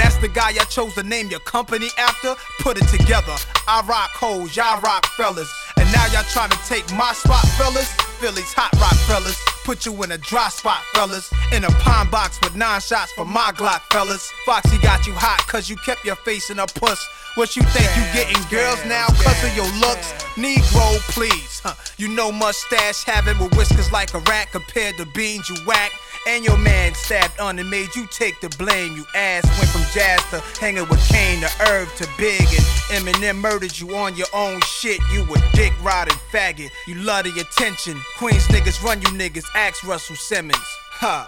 [0.00, 2.34] That's the guy I chose to name your company after?
[2.60, 3.36] Put it together.
[3.68, 5.52] I rock hoes, y'all rock fellas.
[5.76, 7.92] And now y'all trying to take my spot, fellas?
[8.16, 9.36] Phillies, hot rock fellas.
[9.64, 11.30] Put you in a dry spot, fellas.
[11.52, 14.30] In a pine box with nine shots for my Glock, fellas.
[14.44, 17.06] Foxy got you hot cause you kept your face in a puss.
[17.36, 20.12] What you think you getting girls now cause of your looks?
[20.34, 21.60] Negro, please.
[21.62, 21.74] Huh.
[21.96, 25.92] You know mustache having with whiskers like a rat compared to beans you whack.
[26.26, 28.94] And your man stabbed on and made you take the blame.
[28.96, 32.42] You ass went from jazz to hanging with Kane to Irv to Big.
[32.42, 35.00] And Eminem murdered you on your own shit.
[35.12, 36.70] You a dick riding faggot.
[36.86, 37.98] You love the attention.
[38.18, 39.46] Queens niggas run you niggas.
[39.54, 40.56] Ask Russell Simmons.
[41.00, 41.24] Ha,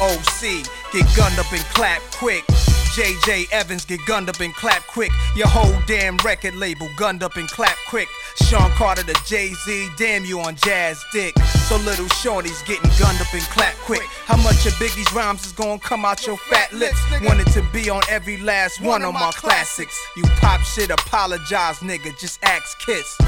[0.00, 2.44] ROC, get gunned up and clap quick.
[2.96, 5.10] JJ Evans get gunned up and clap quick.
[5.34, 8.08] Your whole damn record label gunned up and clap quick.
[8.36, 11.36] Sean Carter to Jay Z, damn you on jazz dick.
[11.68, 14.06] So little Shorty's getting gunned up and clap quick.
[14.24, 17.02] How much of Biggie's rhymes is gonna come out your fat lips?
[17.22, 19.98] Wanted to be on every last one of my classics.
[20.16, 23.18] You pop shit, apologize, nigga, just ask Kiss.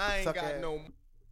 [0.00, 0.80] I ain't got no.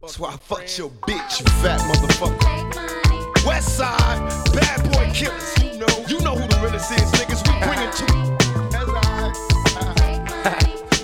[0.01, 3.45] That's why I fucked your bitch, you fat motherfucker.
[3.45, 4.19] West side,
[4.53, 5.53] bad boy killers.
[5.63, 7.47] You know, you know who the realest is, niggas.
[7.47, 8.05] We bring it to.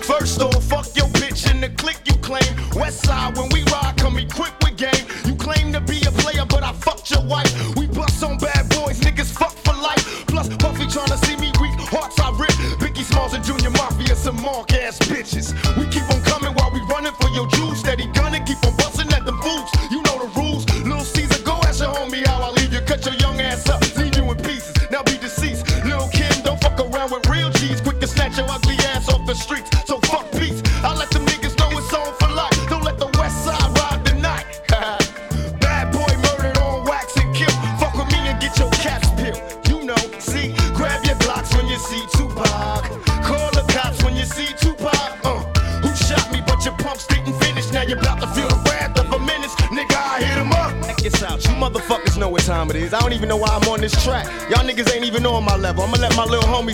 [0.04, 2.44] First off, fuck your bitch in the clique you claim.
[2.76, 5.06] West side, when we ride, come equipped with game.
[5.24, 7.50] You claim to be a player, but I fucked your wife.
[7.76, 10.26] We bust on bad boys, niggas fuck for life.
[10.26, 12.52] Plus, Puffy tryna see me weak, hearts I rip.
[12.78, 15.54] Biggie Smalls and Junior Mafia, some mark ass bitches.
[15.78, 16.03] We keep
[16.94, 17.80] running for your juice.
[17.80, 19.68] Steady gunning, keep on busting at them fools.
[19.90, 20.64] You know the rules.
[20.86, 22.80] Little Caesar, go ask your homie how I leave you.
[22.80, 24.74] Cut your young ass up, leave you in pieces.
[24.90, 25.66] Now be deceased.
[25.84, 27.80] Little Kim, don't fuck around with real G's.
[27.80, 28.73] Quick to snatch your ugly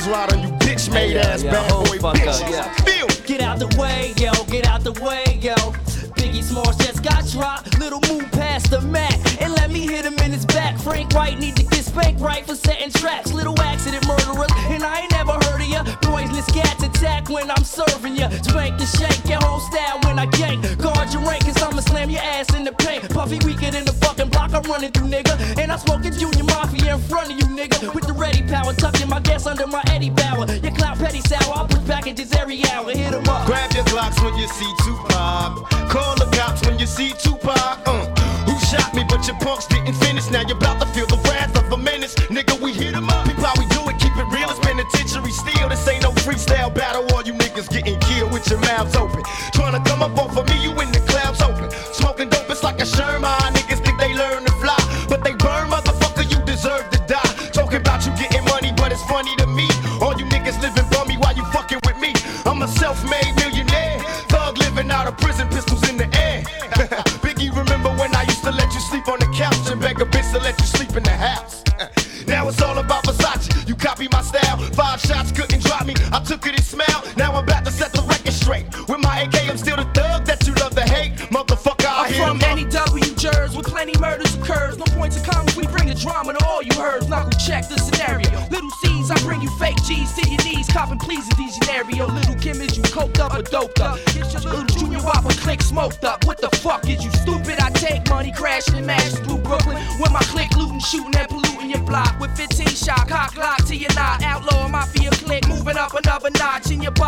[0.07, 2.43] let my little homies on you bitch made ass yeah, bad boy bitches.
[2.43, 2.80] up, yeah.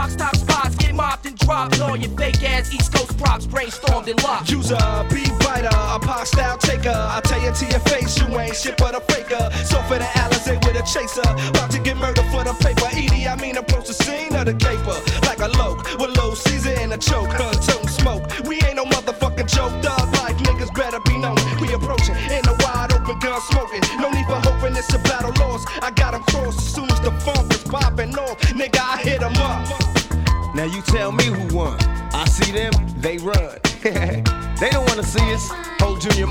[0.02, 1.80] Box top spots, get mopped and dropped.
[1.80, 4.50] All your fake ass East Coast props brainstormed and locked.
[4.50, 4.76] User,
[5.10, 6.90] beat biter, a pop style taker.
[6.90, 9.50] I tell you to your face, you ain't shit but a faker.
[9.64, 12.88] So for the Alizé with a chaser, about to get murdered for the paper.
[12.92, 16.74] Edie, I mean approach the scene of the caper like a loke with low season
[16.78, 17.30] and a choke.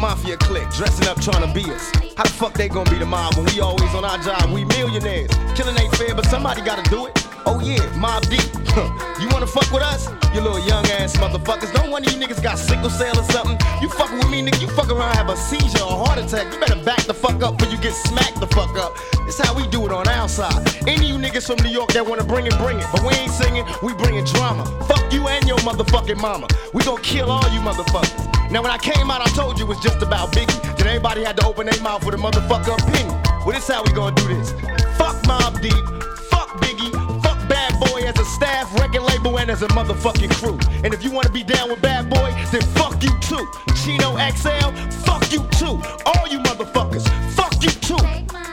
[0.02, 1.92] Mafia clique dressing up trying to be us.
[2.18, 4.50] How the fuck they gonna be the mob when we always on our job?
[4.52, 5.30] We millionaires.
[5.54, 7.14] Killing ain't fair, but somebody gotta do it.
[7.46, 8.42] Oh yeah, Mob Deep.
[9.22, 10.10] you wanna fuck with us?
[10.34, 11.72] You little young ass motherfuckers.
[11.74, 13.58] Don't one of you niggas got sickle cell or something.
[13.80, 14.60] You fucking with me, nigga.
[14.62, 16.52] You fuck around, have a seizure or heart attack.
[16.52, 18.98] You better back the fuck up before you get smacked the fuck up.
[19.28, 20.66] This how we do it on our side.
[20.88, 22.88] Any you niggas from New York that wanna bring it, bring it.
[22.92, 24.66] But we ain't singing, we bringing drama.
[24.88, 26.48] Fuck you and your motherfucking mama.
[26.74, 28.41] We gonna kill all you motherfuckers.
[28.52, 30.78] Now when I came out, I told you it was just about Biggie.
[30.78, 33.18] Then everybody had to open their mouth with a motherfucker opinion.
[33.46, 34.52] Well, this how we gonna do this.
[34.98, 35.72] Fuck Mob Deep,
[36.30, 36.92] fuck Biggie,
[37.24, 40.60] fuck Bad Boy as a staff, record label, and as a motherfucking crew.
[40.84, 43.48] And if you wanna be down with Bad Boy, then fuck you too.
[43.74, 44.72] Chino XL,
[45.06, 45.82] fuck you too.
[46.06, 48.51] All you motherfuckers, fuck you too.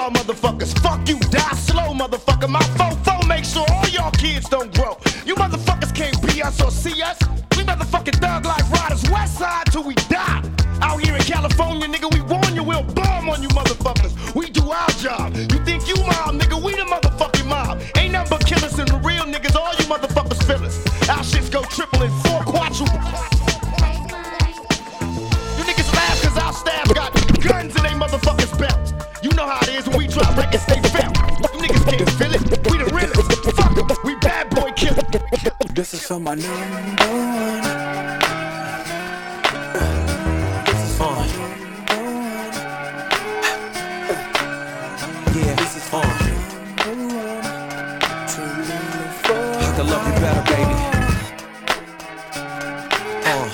[0.00, 2.48] All y'all motherfuckers, fuck you, die slow, motherfucker.
[2.48, 4.96] My fofo make sure all y'all kids don't grow.
[5.26, 7.18] You motherfuckers can't be us or see us.
[7.54, 10.42] We motherfucking thug like riders, west side till we die.
[10.80, 14.34] Out here in California, nigga, we warn you, we'll bomb on you motherfuckers.
[14.34, 15.36] We do our job.
[15.36, 17.82] You think you mob, nigga, we the motherfucking mob.
[17.98, 20.78] Ain't nothing but killers and the real niggas, all you motherfuckers feel us.
[21.10, 22.96] Our shits go triple and four quadruple.
[25.58, 28.39] You niggas laugh cause our staff got guns in they motherfuckers
[29.40, 30.74] know how it is when we drop records, they
[31.62, 32.42] niggas can't feel it.
[32.70, 33.32] We the realest.
[33.56, 33.86] Fuck 'em.
[34.04, 34.70] We bad boy.
[35.74, 37.40] This is for my number one.
[40.66, 41.16] This is for
[45.36, 46.04] Yeah, this is on.
[49.78, 50.76] I love you better, baby.
[53.30, 53.48] Uh.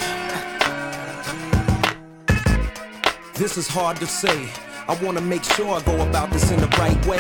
[3.35, 4.39] This is hard to say.
[4.89, 7.19] I wanna make sure I go about this in the right way.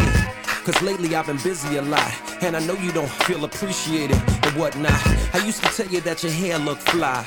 [0.64, 2.12] Cause lately I've been busy a lot.
[2.40, 5.00] And I know you don't feel appreciated and whatnot.
[5.34, 7.24] I used to tell you that your hair looked fly.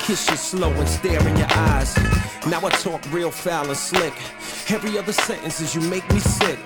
[0.00, 1.96] Kiss you slow and stare in your eyes.
[2.46, 4.14] Now I talk real foul and slick.
[4.70, 6.58] Every other sentence is you make me sick.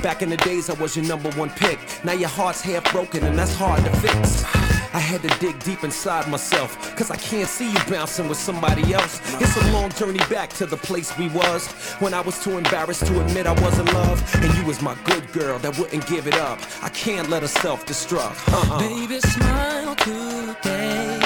[0.00, 1.80] Back in the days I was your number one pick.
[2.04, 4.61] Now your heart's half broken and that's hard to fix.
[4.94, 8.92] I had to dig deep inside myself, cause I can't see you bouncing with somebody
[8.92, 9.20] else.
[9.40, 11.66] It's a long journey back to the place we was
[11.98, 14.18] when I was too embarrassed to admit I was in love.
[14.42, 16.58] And you was my good girl that wouldn't give it up.
[16.82, 18.36] I can't let her self destruct.
[18.52, 18.78] Uh-uh.
[18.78, 21.18] Baby, smile today.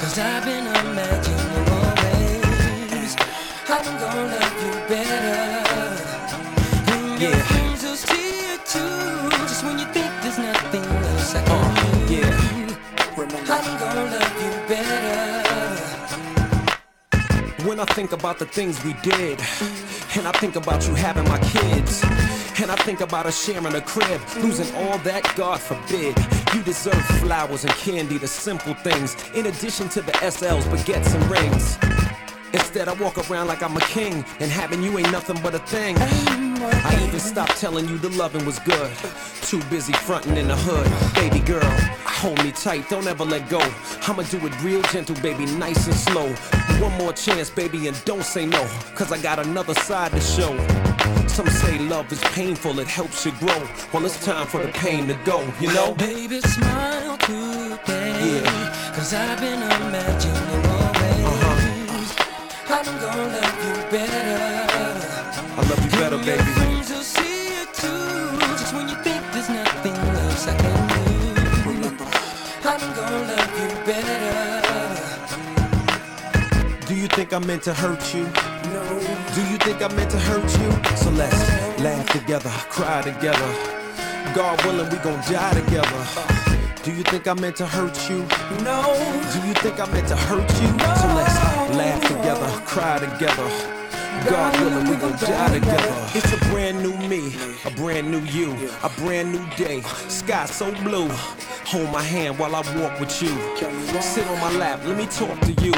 [0.00, 3.16] Cause I've been imagining always.
[3.68, 5.61] I'm gonna love you better.
[17.82, 19.40] I think about the things we did,
[20.16, 22.00] and I think about you having my kids,
[22.60, 26.16] and I think about us sharing a crib, losing all that, God forbid.
[26.54, 31.28] You deserve flowers and candy, the simple things, in addition to the SLs, baguettes, and
[31.28, 32.11] rings.
[32.52, 35.58] Instead, I walk around like I'm a king, and having you ain't nothing but a
[35.60, 35.96] thing.
[35.98, 38.90] I even stopped telling you the loving was good.
[39.42, 40.86] Too busy fronting in the hood.
[41.14, 41.70] Baby girl,
[42.04, 43.60] hold me tight, don't ever let go.
[44.06, 46.28] I'ma do it real gentle, baby, nice and slow.
[46.80, 48.62] One more chance, baby, and don't say no,
[48.94, 50.56] cause I got another side to show.
[51.28, 53.66] Some say love is painful, it helps you grow.
[53.92, 55.94] Well, it's time for the pain to go, you know?
[55.94, 58.42] Baby, smile today.
[58.42, 58.92] Yeah.
[58.94, 60.51] Cause I've been imagining.
[62.74, 64.40] I'm gonna love you better.
[65.58, 66.52] I love you better, Your baby.
[66.52, 68.38] friends will see it too.
[68.56, 71.02] Just when you think there's nothing else I can do.
[72.64, 74.22] I'm gonna love you better.
[76.86, 78.24] Do you think I meant to hurt you?
[78.72, 78.82] No.
[79.34, 80.70] Do you think I meant to hurt you?
[80.96, 81.40] So let's
[81.80, 83.50] laugh together, cry together.
[84.34, 86.02] God willing, we gon' die together.
[86.82, 88.20] Do you think I meant to hurt you?
[88.64, 88.80] No.
[89.32, 90.68] Do you think I meant to hurt you?
[91.00, 93.78] So let's laugh together, cry together.
[94.28, 96.10] God willing, we gon' die together.
[96.14, 97.34] It's a brand new me,
[97.64, 99.80] a brand new you, a brand new day.
[100.08, 101.08] Sky so blue.
[101.64, 103.30] Hold my hand while I walk with you.
[104.02, 105.72] Sit on my lap, let me talk to you.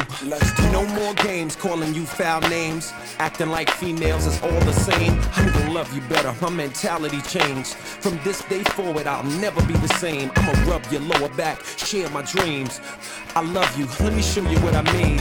[0.72, 2.92] No more games calling you foul names.
[3.18, 5.18] Acting like females is all the same.
[5.36, 7.74] I'm gonna love you better, my mentality changed.
[7.74, 10.32] From this day forward, I'll never be the same.
[10.36, 12.80] I'ma rub your lower back, share my dreams.
[13.36, 15.20] I love you, let me show you what I mean.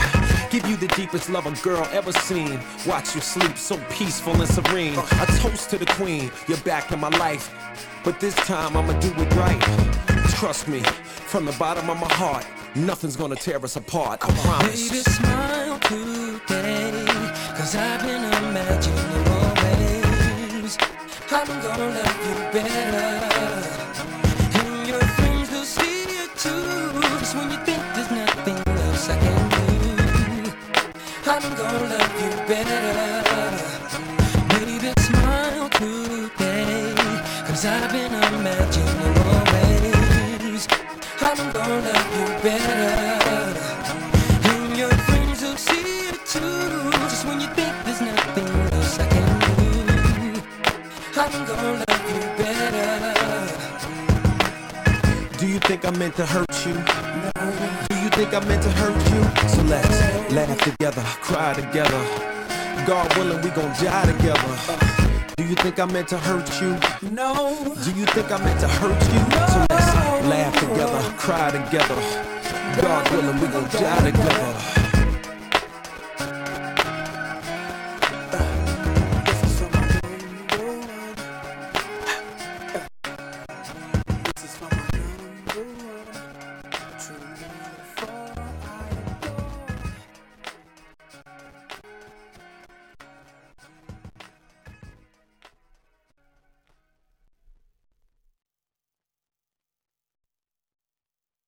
[0.54, 2.60] Give you the deepest love a girl ever seen.
[2.86, 4.96] Watch you sleep so peaceful and serene.
[4.96, 7.52] A toast to the queen, you're back in my life.
[8.04, 9.60] But this time I'ma do it right.
[10.38, 14.20] Trust me, from the bottom of my heart, nothing's gonna tear us apart.
[14.22, 14.90] I promise.
[14.90, 17.04] Baby, smile today.
[17.56, 20.78] Cause I've been imagining always.
[21.32, 23.13] I'm gonna love you better.
[31.26, 32.92] I'm gonna love you better.
[34.50, 36.94] Baby, smile today.
[37.46, 40.68] Cause I've been imagining always.
[41.22, 43.56] I'm gonna love you better.
[44.50, 46.90] And your friends will see it too.
[47.08, 50.42] Just when you think there's nothing else I can do,
[51.16, 53.00] I'm gonna love you better.
[55.38, 57.23] Do you think I meant to hurt you?
[58.14, 59.48] Do you think I meant to hurt you?
[59.48, 61.98] So let's laugh together, cry together.
[62.86, 65.34] God willing, we gon' die together.
[65.36, 66.78] Do you think I meant to hurt you?
[67.10, 67.74] No.
[67.82, 69.18] Do you think I meant to hurt you?
[69.48, 71.96] So let's laugh together, cry together.
[72.80, 74.83] God willing, we gon' die together.